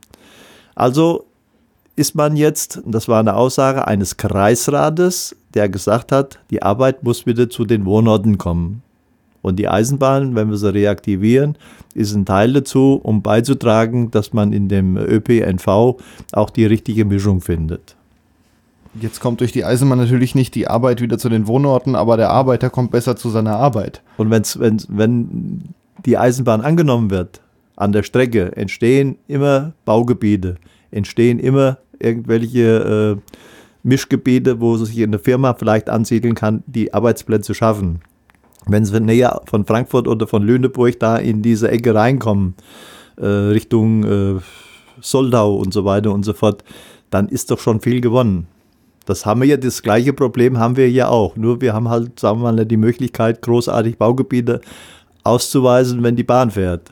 [0.76, 1.26] Also
[1.98, 7.26] ist man jetzt, das war eine Aussage eines Kreisrates, der gesagt hat, die Arbeit muss
[7.26, 8.82] wieder zu den Wohnorten kommen.
[9.44, 11.58] Und die Eisenbahn, wenn wir sie reaktivieren,
[11.94, 15.98] ist ein Teil dazu, um beizutragen, dass man in dem ÖPNV
[16.32, 17.96] auch die richtige Mischung findet.
[19.00, 22.30] Jetzt kommt durch die Eisenbahn natürlich nicht die Arbeit wieder zu den Wohnorten, aber der
[22.30, 24.02] Arbeiter kommt besser zu seiner Arbeit.
[24.18, 25.74] Und wenn's, wenn, wenn
[26.06, 27.42] die Eisenbahn angenommen wird,
[27.76, 30.56] an der Strecke entstehen immer Baugebiete,
[30.92, 33.34] entstehen immer irgendwelche äh,
[33.84, 38.00] Mischgebiete, wo sich eine Firma vielleicht ansiedeln kann, die Arbeitsplätze schaffen.
[38.68, 42.56] Wenn sie näher von Frankfurt oder von Lüneburg da in diese Ecke reinkommen,
[43.18, 44.40] äh, Richtung äh,
[45.02, 46.64] Soldau und so weiter und so fort,
[47.10, 48.48] dann ist doch schon viel gewonnen.
[49.06, 51.36] Das haben wir ja, das gleiche Problem haben wir ja auch.
[51.36, 54.62] Nur wir haben halt, sagen wir mal, die Möglichkeit, großartig Baugebiete
[55.24, 56.92] auszuweisen, wenn die Bahn fährt.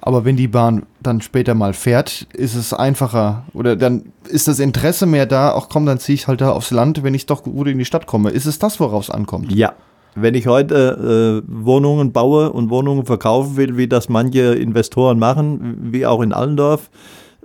[0.00, 3.44] Aber wenn die Bahn dann später mal fährt, ist es einfacher.
[3.52, 6.70] Oder dann ist das Interesse mehr da, ach komm, dann ziehe ich halt da aufs
[6.70, 8.30] Land, wenn ich doch gut in die Stadt komme.
[8.30, 9.52] Ist es das, worauf es ankommt?
[9.52, 9.74] Ja.
[10.20, 15.78] Wenn ich heute äh, Wohnungen baue und Wohnungen verkaufen will, wie das manche Investoren machen,
[15.92, 16.90] wie auch in Allendorf,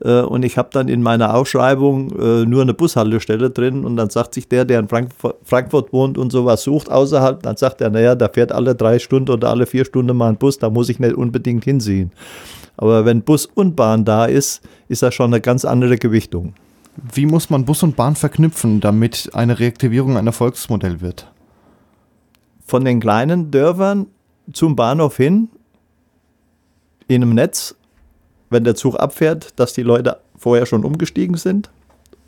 [0.02, 4.10] äh, und ich habe dann in meiner Ausschreibung äh, nur eine Bushaltestelle drin und dann
[4.10, 5.10] sagt sich der, der in Frank
[5.44, 9.32] Frankfurt wohnt und sowas sucht außerhalb, dann sagt er, naja, da fährt alle drei Stunden
[9.32, 12.12] oder alle vier Stunden mal ein Bus, da muss ich nicht unbedingt hinziehen.
[12.78, 16.54] Aber wenn Bus und Bahn da ist, ist das schon eine ganz andere Gewichtung.
[17.14, 21.33] Wie muss man Bus und Bahn verknüpfen, damit eine Reaktivierung ein Erfolgsmodell wird?
[22.74, 24.08] Von den kleinen Dörfern
[24.52, 25.50] zum Bahnhof hin
[27.08, 27.76] in einem Netz,
[28.50, 31.70] wenn der Zug abfährt, dass die Leute vorher schon umgestiegen sind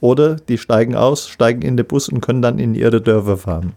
[0.01, 3.73] oder die steigen aus, steigen in den Bus und können dann in ihre Dörfer fahren.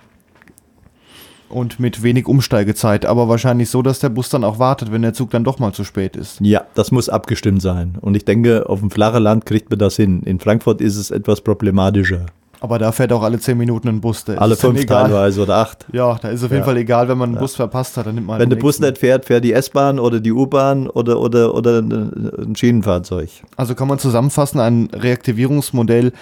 [1.48, 5.14] Und mit wenig Umsteigezeit, aber wahrscheinlich so, dass der Bus dann auch wartet, wenn der
[5.14, 6.38] Zug dann doch mal zu spät ist.
[6.42, 7.96] Ja, das muss abgestimmt sein.
[8.02, 10.22] Und ich denke, auf dem flachen Land kriegt man das hin.
[10.24, 12.26] In Frankfurt ist es etwas problematischer.
[12.60, 14.24] Aber da fährt auch alle zehn Minuten ein Bus.
[14.28, 15.04] Alle es dann fünf egal.
[15.04, 15.86] teilweise oder acht.
[15.92, 16.64] Ja, da ist auf jeden Ja.
[16.64, 18.98] Fall egal, wenn man einen Bus verpasst hat, dann nimmt man Wenn der Bus nicht
[18.98, 23.28] fährt, fährt die S-Bahn oder die U-Bahn oder, oder, oder ein ein Schienenfahrzeug.
[23.56, 26.12] Also kann man zusammenfassen, ein Reaktivierungsmodell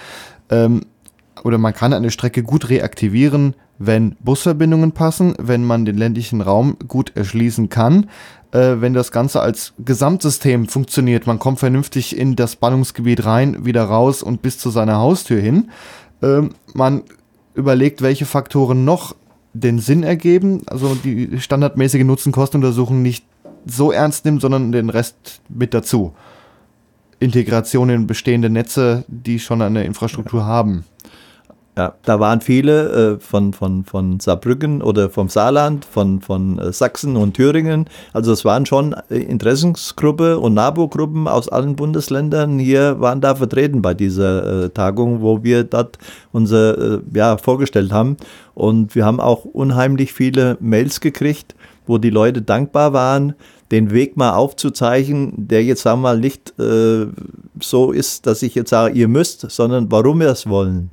[0.49, 0.85] ähm,
[1.43, 6.77] oder man kann eine Strecke gut reaktivieren, wenn Busverbindungen passen, wenn man den ländlichen Raum
[6.87, 8.09] gut erschließen kann,
[8.51, 11.27] äh, wenn das Ganze als Gesamtsystem funktioniert.
[11.27, 15.69] Man kommt vernünftig in das Ballungsgebiet rein, wieder raus und bis zu seiner Haustür hin.
[16.21, 17.03] Ähm, man
[17.53, 19.15] überlegt, welche Faktoren noch
[19.53, 23.25] den Sinn ergeben, also die standardmäßige Nutzen-Kostenuntersuchung nicht
[23.65, 26.13] so ernst nimmt, sondern den Rest mit dazu.
[27.19, 30.85] Integration in bestehende Netze, die schon eine Infrastruktur haben.
[31.77, 36.73] Ja, da waren viele äh, von, von, von Saarbrücken oder vom Saarland, von, von äh,
[36.73, 37.85] Sachsen und Thüringen.
[38.13, 43.83] Also es waren schon äh, Interessensgruppe und NABU-Gruppen aus allen Bundesländern hier waren da vertreten
[43.83, 45.99] bei dieser äh, Tagung, wo wir dort
[46.31, 48.17] unser äh, ja, vorgestellt haben.
[48.55, 51.53] Und wir haben auch unheimlich viele Mails gekriegt,
[51.85, 53.35] wo die Leute dankbar waren,
[53.69, 57.05] den Weg mal aufzuzeichnen, der jetzt sagen wir mal nicht äh,
[57.61, 60.89] so ist, dass ich jetzt sage, ihr müsst, sondern warum wir es wollen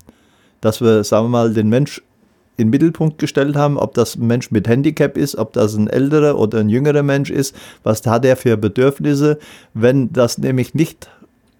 [0.65, 2.03] dass wir, sagen wir mal, den Mensch
[2.57, 5.89] in den Mittelpunkt gestellt haben, ob das ein Mensch mit Handicap ist, ob das ein
[5.89, 9.39] älterer oder ein jüngerer Mensch ist, was hat er für Bedürfnisse.
[9.75, 11.11] Wenn das nämlich nicht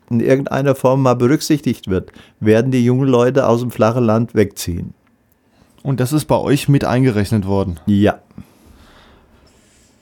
[0.09, 4.95] in irgendeiner Form mal berücksichtigt wird, werden die jungen Leute aus dem flachen Land wegziehen.
[5.83, 7.81] Und das ist bei euch mit eingerechnet worden?
[7.87, 8.21] Ja.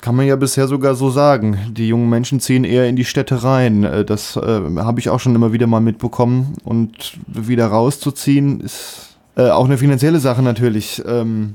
[0.02, 1.56] Kann man ja bisher sogar so sagen.
[1.70, 3.84] Die jungen Menschen ziehen eher in die Städte rein.
[3.84, 6.54] Äh, das äh, habe ich auch schon immer wieder mal mitbekommen.
[6.64, 11.00] Und wieder rauszuziehen ist äh, auch eine finanzielle Sache natürlich.
[11.06, 11.54] Ähm,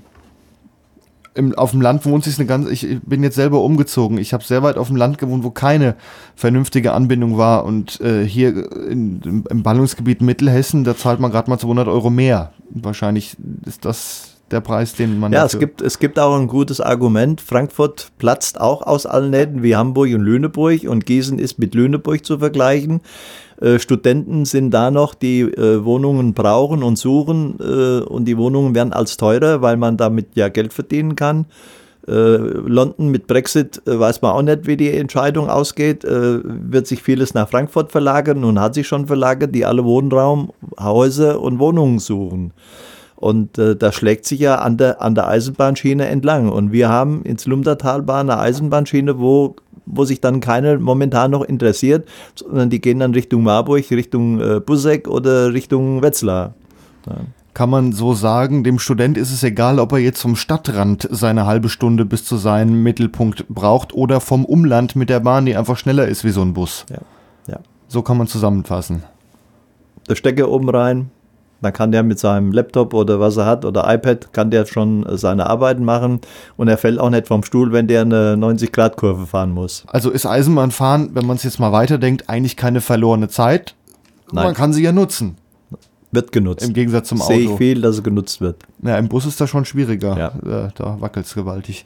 [1.33, 2.69] im, auf dem Land wohnt sich eine ganz.
[2.69, 4.17] Ich bin jetzt selber umgezogen.
[4.17, 5.95] Ich habe sehr weit auf dem Land gewohnt, wo keine
[6.37, 7.65] vernünftige Anbindung war.
[7.65, 12.53] Und äh, hier in, im Ballungsgebiet Mittelhessen, da zahlt man gerade mal 200 Euro mehr.
[12.69, 13.35] Wahrscheinlich
[13.65, 15.33] ist das der Preis, den man.
[15.33, 17.41] Ja, es gibt, es gibt auch ein gutes Argument.
[17.41, 22.25] Frankfurt platzt auch aus allen Nähten wie Hamburg und Lüneburg und Gießen ist mit Lüneburg
[22.25, 23.01] zu vergleichen.
[23.59, 28.75] Äh, Studenten sind da noch, die äh, Wohnungen brauchen und suchen äh, und die Wohnungen
[28.75, 31.45] werden als teurer, weil man damit ja Geld verdienen kann.
[32.07, 36.05] Äh, London mit Brexit äh, weiß man auch nicht, wie die Entscheidung ausgeht.
[36.05, 40.53] Äh, wird sich vieles nach Frankfurt verlagern und hat sich schon verlagert, die alle Wohnraum,
[40.79, 42.53] Häuser und Wohnungen suchen.
[43.17, 46.49] Und äh, das schlägt sich ja an der, an der Eisenbahnschiene entlang.
[46.49, 49.55] Und wir haben ins Lumdertalbahn eine Eisenbahnschiene, wo,
[49.87, 54.59] wo sich dann keiner momentan noch interessiert, sondern die gehen dann Richtung Marburg, Richtung äh,
[54.59, 56.53] Busseck oder Richtung Wetzlar.
[57.07, 57.15] Ja.
[57.55, 61.47] Kann man so sagen, dem Student ist es egal, ob er jetzt vom Stadtrand seine
[61.47, 65.75] halbe Stunde bis zu seinem Mittelpunkt braucht oder vom Umland mit der Bahn, die einfach
[65.75, 66.85] schneller ist wie so ein Bus.
[66.91, 66.99] Ja.
[67.47, 67.59] ja.
[67.87, 69.01] So kann man zusammenfassen.
[70.07, 71.09] Der Stecker oben rein,
[71.61, 75.05] dann kann der mit seinem Laptop oder was er hat oder iPad, kann der schon
[75.17, 76.21] seine Arbeiten machen
[76.55, 79.83] und er fällt auch nicht vom Stuhl, wenn der eine 90-Grad-Kurve fahren muss.
[79.87, 83.75] Also ist Eisenbahnfahren, wenn man es jetzt mal weiterdenkt, eigentlich keine verlorene Zeit.
[84.31, 84.45] Nein.
[84.45, 85.37] Man kann sie ja nutzen.
[86.11, 86.65] Wird genutzt.
[86.65, 87.33] Im Gegensatz zum Auto.
[87.33, 88.57] Sehe ich viel, dass es genutzt wird.
[88.81, 90.17] Ja, im Bus ist das schon schwieriger.
[90.17, 90.69] Ja.
[90.75, 91.85] Da wackelt es gewaltig.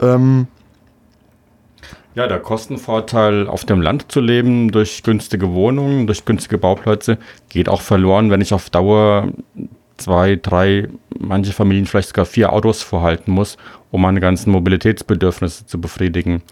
[0.00, 0.48] Ähm,
[2.14, 7.68] ja, der Kostenvorteil, auf dem Land zu leben, durch günstige Wohnungen, durch günstige Bauplätze, geht
[7.68, 9.28] auch verloren, wenn ich auf Dauer
[9.96, 10.88] zwei, drei,
[11.18, 13.56] manche Familien vielleicht sogar vier Autos vorhalten muss,
[13.90, 16.42] um meine ganzen Mobilitätsbedürfnisse zu befriedigen.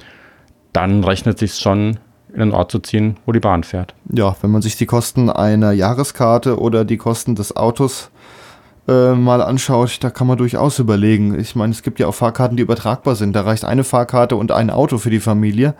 [0.72, 1.98] Dann rechnet sich schon,
[2.32, 3.94] in einen Ort zu ziehen, wo die Bahn fährt.
[4.10, 8.41] Ja, wenn man sich die Kosten einer Jahreskarte oder die Kosten des Autos äh,
[8.86, 11.38] mal anschaut, da kann man durchaus überlegen.
[11.38, 13.34] Ich meine, es gibt ja auch Fahrkarten, die übertragbar sind.
[13.34, 15.74] Da reicht eine Fahrkarte und ein Auto für die Familie.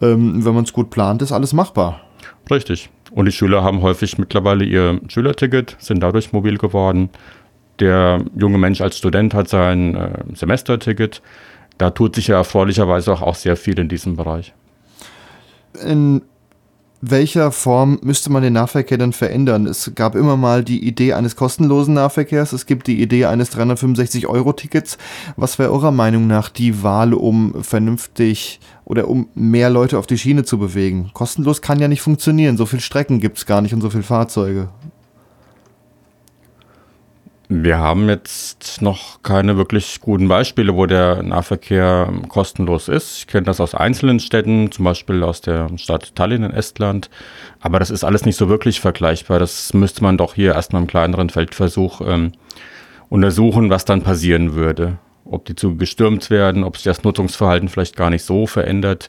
[0.00, 2.00] Ähm, wenn man es gut plant, ist alles machbar.
[2.50, 2.88] Richtig.
[3.10, 7.10] Und die Schüler haben häufig mittlerweile ihr Schülerticket, sind dadurch mobil geworden.
[7.80, 11.22] Der junge Mensch als Student hat sein äh, Semesterticket.
[11.78, 14.52] Da tut sich ja erfreulicherweise auch, auch sehr viel in diesem Bereich.
[15.84, 16.22] In
[17.00, 19.66] welcher Form müsste man den Nahverkehr dann verändern?
[19.66, 24.98] Es gab immer mal die Idee eines kostenlosen Nahverkehrs, es gibt die Idee eines 365-Euro-Tickets.
[25.36, 30.18] Was wäre eurer Meinung nach die Wahl, um vernünftig oder um mehr Leute auf die
[30.18, 31.10] Schiene zu bewegen?
[31.14, 34.02] Kostenlos kann ja nicht funktionieren, so viele Strecken gibt es gar nicht und so viele
[34.02, 34.68] Fahrzeuge.
[37.50, 43.20] Wir haben jetzt noch keine wirklich guten Beispiele, wo der Nahverkehr kostenlos ist.
[43.20, 47.08] Ich kenne das aus einzelnen Städten, zum Beispiel aus der Stadt Tallinn in Estland.
[47.60, 49.38] Aber das ist alles nicht so wirklich vergleichbar.
[49.38, 52.32] Das müsste man doch hier erstmal im kleineren Feldversuch ähm,
[53.08, 54.98] untersuchen, was dann passieren würde.
[55.24, 59.08] Ob die Züge gestürmt werden, ob sich das Nutzungsverhalten vielleicht gar nicht so verändert.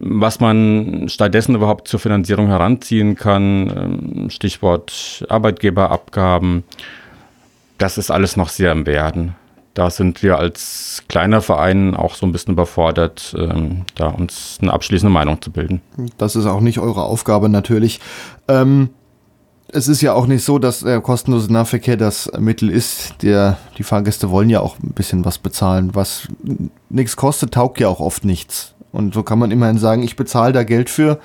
[0.00, 6.64] Was man stattdessen überhaupt zur Finanzierung heranziehen kann, ähm, Stichwort Arbeitgeberabgaben
[7.82, 9.34] das ist alles noch sehr im Werden.
[9.74, 14.72] Da sind wir als kleiner Verein auch so ein bisschen überfordert, ähm, da uns eine
[14.72, 15.80] abschließende Meinung zu bilden.
[16.16, 17.98] Das ist auch nicht eure Aufgabe natürlich.
[18.46, 18.90] Ähm,
[19.68, 23.14] es ist ja auch nicht so, dass der kostenlose Nahverkehr das Mittel ist.
[23.22, 25.90] Der, die Fahrgäste wollen ja auch ein bisschen was bezahlen.
[25.94, 26.28] Was
[26.88, 28.74] nichts kostet, taugt ja auch oft nichts.
[28.92, 31.18] Und so kann man immerhin sagen, ich bezahle da Geld für,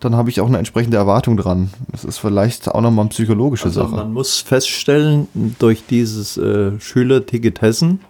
[0.00, 1.70] dann habe ich auch eine entsprechende Erwartung dran.
[1.92, 3.94] Das ist vielleicht auch nochmal eine psychologische Also Sache.
[3.96, 5.28] man muss feststellen,
[5.58, 8.00] durch dieses äh, Schülerticket Hessen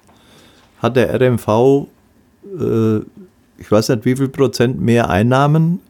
[0.79, 1.87] hat der RMV,
[2.59, 2.99] äh,
[3.59, 5.81] ich weiß nicht wie viel Prozent mehr Einnahmen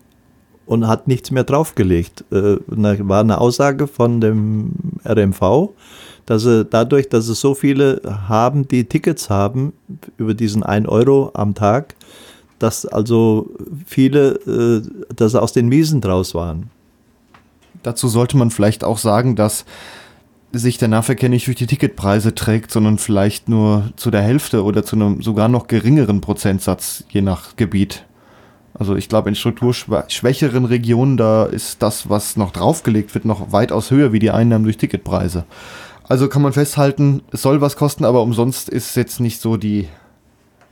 [0.66, 2.24] und hat nichts mehr draufgelegt.
[2.32, 4.72] Äh, da war eine Aussage von dem
[5.04, 5.70] RMV,
[6.26, 9.72] dass sie dadurch, dass es so viele haben, die Tickets haben,
[10.16, 11.94] über diesen 1 Euro am Tag,
[12.60, 13.50] dass also
[13.86, 16.70] viele, äh, dass aus den Miesen draus waren.
[17.82, 19.64] Dazu sollte man vielleicht auch sagen, dass
[20.52, 24.84] sich der Nahverkehr nicht durch die Ticketpreise trägt, sondern vielleicht nur zu der Hälfte oder
[24.84, 28.04] zu einem sogar noch geringeren Prozentsatz je nach Gebiet.
[28.74, 33.90] Also ich glaube, in strukturschwächeren Regionen, da ist das, was noch draufgelegt wird, noch weitaus
[33.90, 35.44] höher wie die Einnahmen durch Ticketpreise.
[36.08, 39.88] Also kann man festhalten, es soll was kosten, aber umsonst ist jetzt nicht so die.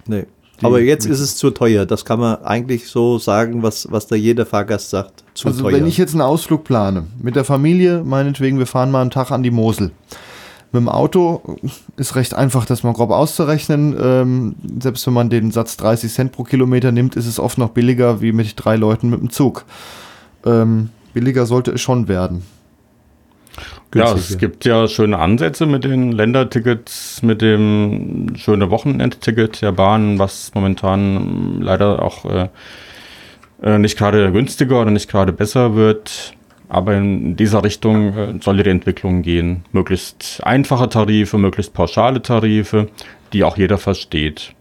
[0.07, 0.27] Nee.
[0.63, 1.87] Aber jetzt ist es zu teuer.
[1.87, 5.25] Das kann man eigentlich so sagen, was, was da jeder Fahrgast sagt.
[5.35, 5.75] Zu also teuer.
[5.75, 9.31] wenn ich jetzt einen Ausflug plane, mit der Familie, meinetwegen, wir fahren mal einen Tag
[9.31, 9.93] an die Mosel.
[10.73, 11.57] Mit dem Auto
[11.97, 13.97] ist recht einfach, das mal grob auszurechnen.
[13.99, 17.71] Ähm, selbst wenn man den Satz 30 Cent pro Kilometer nimmt, ist es oft noch
[17.71, 19.65] billiger wie mit drei Leuten mit dem Zug.
[20.45, 22.43] Ähm, billiger sollte es schon werden.
[23.95, 24.35] Ja, Günstiger.
[24.35, 30.53] es gibt ja schöne Ansätze mit den Ländertickets, mit dem schöne Wochenendticket der Bahn, was
[30.55, 32.49] momentan leider auch äh,
[33.63, 36.35] äh, nicht gerade günstiger oder nicht gerade besser wird.
[36.69, 39.65] Aber in dieser Richtung äh, soll die Entwicklung gehen.
[39.73, 42.89] Möglichst einfache Tarife, möglichst pauschale Tarife,
[43.33, 44.53] die auch jeder versteht.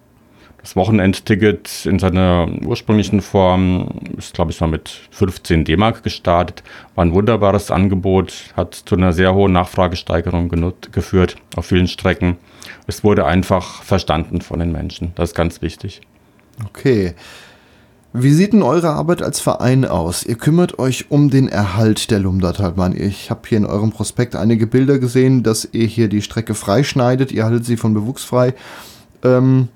[0.67, 3.87] Das Wochenendticket in seiner ursprünglichen Form
[4.17, 6.61] ist, glaube ich, mal mit 15 D-Mark gestartet.
[6.93, 10.51] War ein wunderbares Angebot, hat zu einer sehr hohen Nachfragesteigerung
[10.91, 12.35] geführt auf vielen Strecken.
[12.85, 15.13] Es wurde einfach verstanden von den Menschen.
[15.15, 16.01] Das ist ganz wichtig.
[16.65, 17.13] Okay.
[18.11, 20.25] Wie sieht denn eure Arbeit als Verein aus?
[20.25, 22.93] Ihr kümmert euch um den Erhalt der Lumdatalbahn.
[22.93, 27.31] Ich habe hier in eurem Prospekt einige Bilder gesehen, dass ihr hier die Strecke freischneidet.
[27.31, 28.53] Ihr haltet sie von Bewuchs frei.
[29.23, 29.69] Ähm,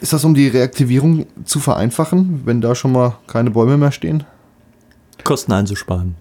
[0.00, 4.24] ist das um die Reaktivierung zu vereinfachen, wenn da schon mal keine Bäume mehr stehen?
[5.24, 6.14] Kosten einzusparen.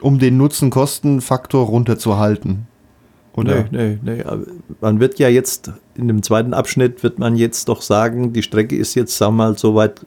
[0.00, 2.66] Um den Nutzen-Kosten-Faktor runterzuhalten?
[3.34, 3.66] Oder?
[3.70, 4.24] Nee, nee, nee.
[4.80, 8.76] Man wird ja jetzt, in dem zweiten Abschnitt wird man jetzt doch sagen, die Strecke
[8.76, 10.04] ist jetzt, sagen wir mal, soweit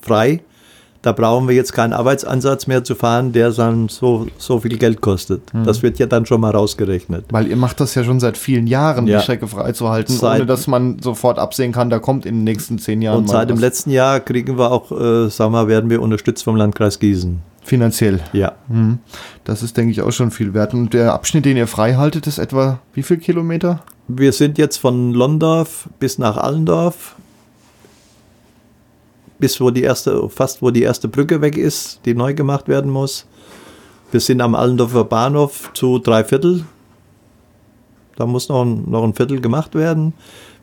[0.00, 0.42] frei.
[1.02, 5.00] Da brauchen wir jetzt keinen Arbeitsansatz mehr zu fahren, der dann so, so viel Geld
[5.00, 5.42] kostet.
[5.64, 7.26] Das wird ja dann schon mal rausgerechnet.
[7.30, 9.18] Weil ihr macht das ja schon seit vielen Jahren, Ja.
[9.18, 12.78] die Strecke freizuhalten, Seit- ohne dass man sofort absehen kann, da kommt in den nächsten
[12.80, 13.60] zehn Jahren Und seit dem was.
[13.60, 17.38] letzten Jahr kriegen wir auch, äh, sagen wir, werden wir unterstützt vom Landkreis Gießen.
[17.62, 18.18] Finanziell.
[18.32, 18.52] Ja.
[18.68, 18.98] Mhm.
[19.44, 20.74] Das ist, denke ich, auch schon viel wert.
[20.74, 23.80] Und der Abschnitt, den ihr frei haltet, ist etwa wie viel Kilometer?
[24.08, 27.14] Wir sind jetzt von Londorf bis nach Allendorf,
[29.38, 32.90] bis wo die erste, fast wo die erste Brücke weg ist, die neu gemacht werden
[32.90, 33.26] muss.
[34.10, 36.64] Wir sind am Allendorfer Bahnhof zu drei Viertel.
[38.16, 40.14] Da muss noch ein, noch ein Viertel gemacht werden.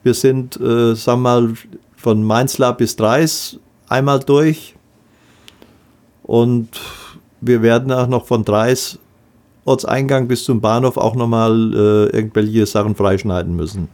[0.03, 1.53] Wir sind, äh, sagen wir mal,
[1.95, 4.75] von Mainzlar bis Dreis einmal durch.
[6.23, 6.69] Und
[7.41, 8.99] wir werden auch noch von Dreis
[9.65, 13.89] Ortseingang bis zum Bahnhof auch nochmal äh, irgendwelche Sachen freischneiden müssen.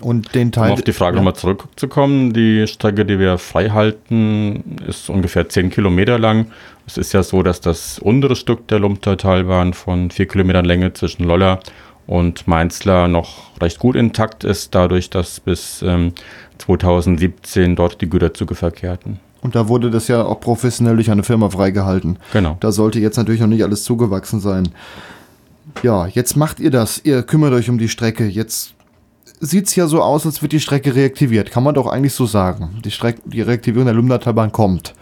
[0.00, 0.72] Und den Um Teil.
[0.72, 1.20] auf die Frage ja.
[1.20, 6.46] nochmal zurückzukommen, die Strecke, die wir frei halten, ist ungefähr 10 Kilometer lang.
[6.86, 11.24] Es ist ja so, dass das untere Stück der Lumpter-Talbahn von 4 Kilometern Länge zwischen
[11.24, 11.60] Lolla
[12.06, 16.12] und Mainzlar noch recht gut intakt ist, dadurch, dass bis ähm,
[16.58, 19.20] 2017 dort die Güterzüge verkehrten.
[19.40, 22.18] Und da wurde das ja auch professionell durch eine Firma freigehalten.
[22.32, 22.56] Genau.
[22.60, 24.68] Da sollte jetzt natürlich noch nicht alles zugewachsen sein.
[25.82, 27.00] Ja, jetzt macht ihr das.
[27.04, 28.26] Ihr kümmert euch um die Strecke.
[28.26, 28.74] Jetzt
[29.42, 31.50] sieht es ja so aus, als wird die Strecke reaktiviert.
[31.50, 32.80] Kann man doch eigentlich so sagen.
[32.84, 34.94] Die, Streck die Reaktivierung der Lumnatalbahn kommt.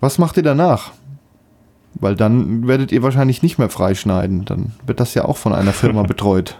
[0.00, 0.90] Was macht ihr danach?
[1.94, 4.44] Weil dann werdet ihr wahrscheinlich nicht mehr freischneiden.
[4.44, 6.58] Dann wird das ja auch von einer Firma betreut.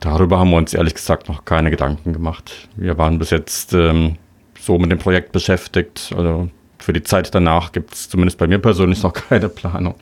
[0.00, 2.68] Darüber haben wir uns ehrlich gesagt noch keine Gedanken gemacht.
[2.76, 4.16] Wir waren bis jetzt ähm,
[4.58, 6.12] so mit dem Projekt beschäftigt.
[6.16, 6.48] Also
[6.78, 9.94] für die Zeit danach gibt es zumindest bei mir persönlich noch keine Planung.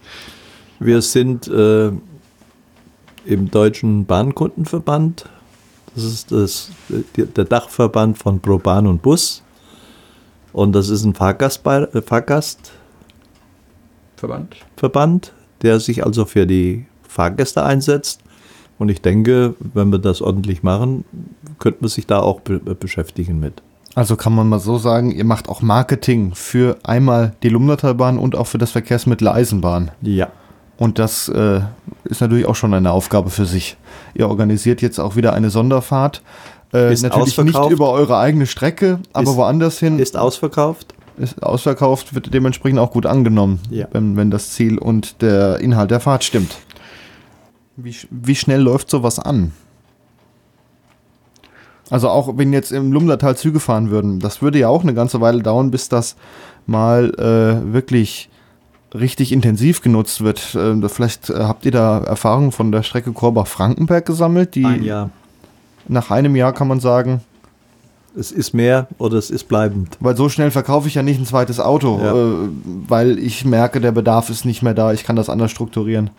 [0.78, 1.90] Wir sind äh,
[3.24, 5.24] im Deutschen Bahnkundenverband.
[5.94, 6.70] Das ist das,
[7.16, 9.42] der Dachverband von Pro Bahn und Bus.
[10.52, 15.32] Und das ist ein Fahrgastbei- äh, Fahrgastverband, Verband?
[15.62, 18.20] der sich also für die Fahrgäste einsetzt.
[18.78, 21.04] Und ich denke, wenn wir das ordentlich machen,
[21.58, 23.62] könnte man sich da auch be beschäftigen mit.
[23.94, 28.34] Also kann man mal so sagen, ihr macht auch Marketing für einmal die Lumnatalbahn und
[28.34, 29.92] auch für das Verkehrsmittel Eisenbahn.
[30.02, 30.28] Ja.
[30.76, 31.60] Und das äh,
[32.04, 33.76] ist natürlich auch schon eine Aufgabe für sich.
[34.14, 36.22] Ihr organisiert jetzt auch wieder eine Sonderfahrt.
[36.72, 39.98] Äh, Ist natürlich nicht über eure eigene Strecke, aber Ist- woanders hin.
[40.00, 40.94] Ist ausverkauft.
[41.16, 43.86] ist ausverkauft, wird dementsprechend auch gut angenommen, Ja.
[43.92, 46.56] wenn, wenn das Ziel und der Inhalt der Fahrt stimmt.
[47.76, 49.52] Wie, wie schnell läuft sowas an?
[51.90, 55.20] Also auch wenn jetzt im Lumdatal Züge fahren würden, das würde ja auch eine ganze
[55.20, 56.16] Weile dauern, bis das
[56.66, 58.30] mal äh, wirklich
[58.94, 60.54] richtig intensiv genutzt wird.
[60.54, 65.10] Äh, da- vielleicht äh, habt ihr da Erfahrungen von der Strecke Korbach-Frankenberg gesammelt, die Ein
[65.86, 67.20] nach einem Jahr kann man sagen,
[68.16, 69.98] Es ist mehr oder es ist bleibend.
[70.00, 72.14] weil so schnell verkaufe ich ja nicht ein zweites Auto, Ja.
[72.14, 72.48] äh,
[72.88, 76.10] weil ich merke, der Bedarf ist nicht mehr da, ich kann das anders strukturieren.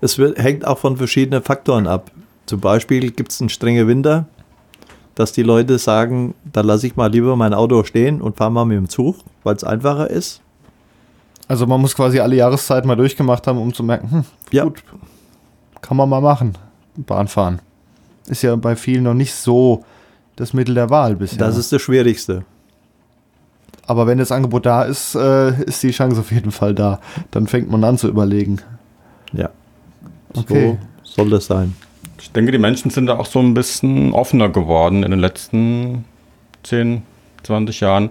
[0.00, 2.10] Es wird, hängt auch von verschiedenen Faktoren ab.
[2.46, 4.26] Zum Beispiel gibt es einen strengen Winter,
[5.14, 8.64] dass die Leute sagen, da lasse ich mal lieber mein Auto stehen und fahre mal
[8.64, 10.40] mit dem Zug, weil es einfacher ist.
[11.48, 14.64] Also man muss quasi alle Jahreszeiten mal durchgemacht haben, um zu merken, hm, Ja.
[14.64, 14.82] gut,
[15.80, 16.56] kann man mal machen,
[16.96, 17.60] Bahn fahren.
[18.26, 19.84] Ist ja bei vielen noch nicht so
[20.36, 21.38] das Mittel der Wahl bisher.
[21.38, 22.44] Das ist das Schwierigste.
[23.86, 27.00] Aber wenn das Angebot da ist, äh, ist die Chance auf jeden Fall da.
[27.30, 28.60] Dann fängt man an zu überlegen.
[29.32, 29.50] Ja.
[30.34, 30.78] Okay.
[31.02, 31.76] So soll das sein.
[32.18, 36.06] Ich denke, die Menschen sind da auch so ein bisschen offener geworden in den letzten
[36.62, 37.02] 10,
[37.42, 38.08] 20 Jahren.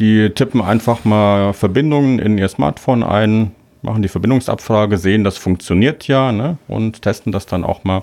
[0.00, 6.08] Die tippen einfach mal Verbindungen in ihr Smartphone ein, machen die Verbindungsabfrage, sehen, das funktioniert
[6.08, 8.02] ja ne, und testen das dann auch mal.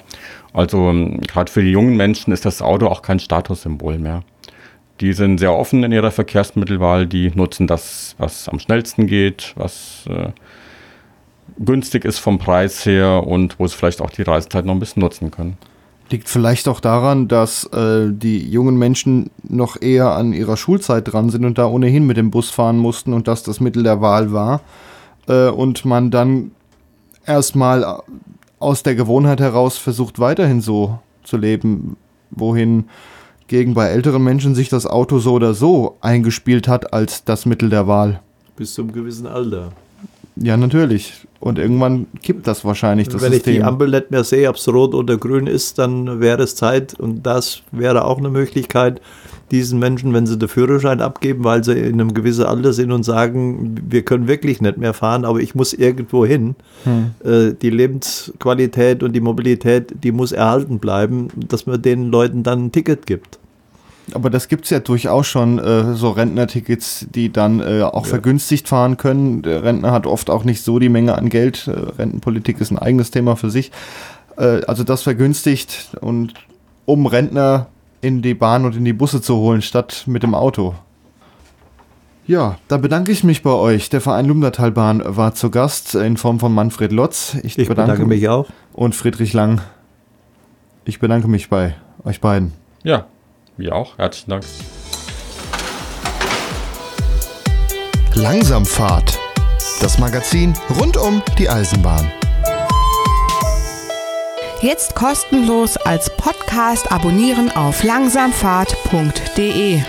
[0.53, 4.23] Also ähm, gerade für die jungen Menschen ist das Auto auch kein Statussymbol mehr.
[5.01, 10.05] Die sind sehr offen in ihrer Verkehrsmittelwahl, die nutzen das, was am schnellsten geht, was
[10.07, 10.29] äh,
[11.59, 15.01] günstig ist vom Preis her und wo sie vielleicht auch die Reisezeit noch ein bisschen
[15.01, 15.57] nutzen können.
[16.09, 21.29] Liegt vielleicht auch daran, dass äh, die jungen Menschen noch eher an ihrer Schulzeit dran
[21.29, 24.31] sind und da ohnehin mit dem Bus fahren mussten und das das Mittel der Wahl
[24.31, 24.61] war.
[25.27, 26.51] Äh, und man dann
[27.25, 28.01] erstmal
[28.59, 31.97] aus der Gewohnheit heraus versucht, weiterhin so zu leben,
[32.31, 32.85] wohin
[33.47, 37.69] gegen bei älteren Menschen sich das Auto so oder so eingespielt hat als das Mittel
[37.69, 38.21] der Wahl.
[38.55, 39.71] Bis zum gewissen Alter.
[40.41, 41.27] Ja, natürlich.
[41.39, 43.67] Und irgendwann kippt das wahrscheinlich, das Wenn ich die System.
[43.67, 47.25] Ampel nicht mehr sehe, ob es rot oder grün ist, dann wäre es Zeit und
[47.25, 49.01] das wäre auch eine Möglichkeit,
[49.51, 53.03] diesen Menschen, wenn sie den Führerschein abgeben, weil sie in einem gewissen Alter sind und
[53.03, 56.55] sagen, wir können wirklich nicht mehr fahren, aber ich muss irgendwo hin.
[57.23, 62.65] Äh, die Lebensqualität und die Mobilität, die muss erhalten bleiben, dass man den Leuten dann
[62.65, 63.39] ein Ticket gibt.
[64.13, 68.67] Aber das gibt es ja durchaus schon, äh, so Rentnertickets, die dann äh, auch vergünstigt
[68.67, 69.41] fahren können.
[69.41, 71.67] Der Rentner hat oft auch nicht so die Menge an Geld.
[71.67, 73.71] Äh, Rentenpolitik ist ein eigenes Thema für sich.
[74.37, 76.33] Äh, also das vergünstigt und
[76.85, 77.67] um Rentner
[77.99, 80.75] in die Bahn und in die Busse zu holen, statt mit dem Auto.
[82.27, 83.89] Ja, da bedanke ich mich bei euch.
[83.89, 87.37] Der Verein Lumdatalbahn war zu Gast in Form von Manfred Lotz.
[87.43, 88.47] Ich bedanke mich auch.
[88.73, 89.61] Und Friedrich Lang.
[90.85, 92.53] Ich bedanke mich bei euch beiden.
[92.83, 93.05] Ja,
[93.57, 93.97] wir auch.
[93.97, 94.43] Herzlichen Dank.
[98.13, 99.19] Langsamfahrt.
[99.79, 102.11] Das Magazin rund um die Eisenbahn.
[104.61, 109.83] Jetzt kostenlos als Podcast abonnieren auf langsamfahrt.de.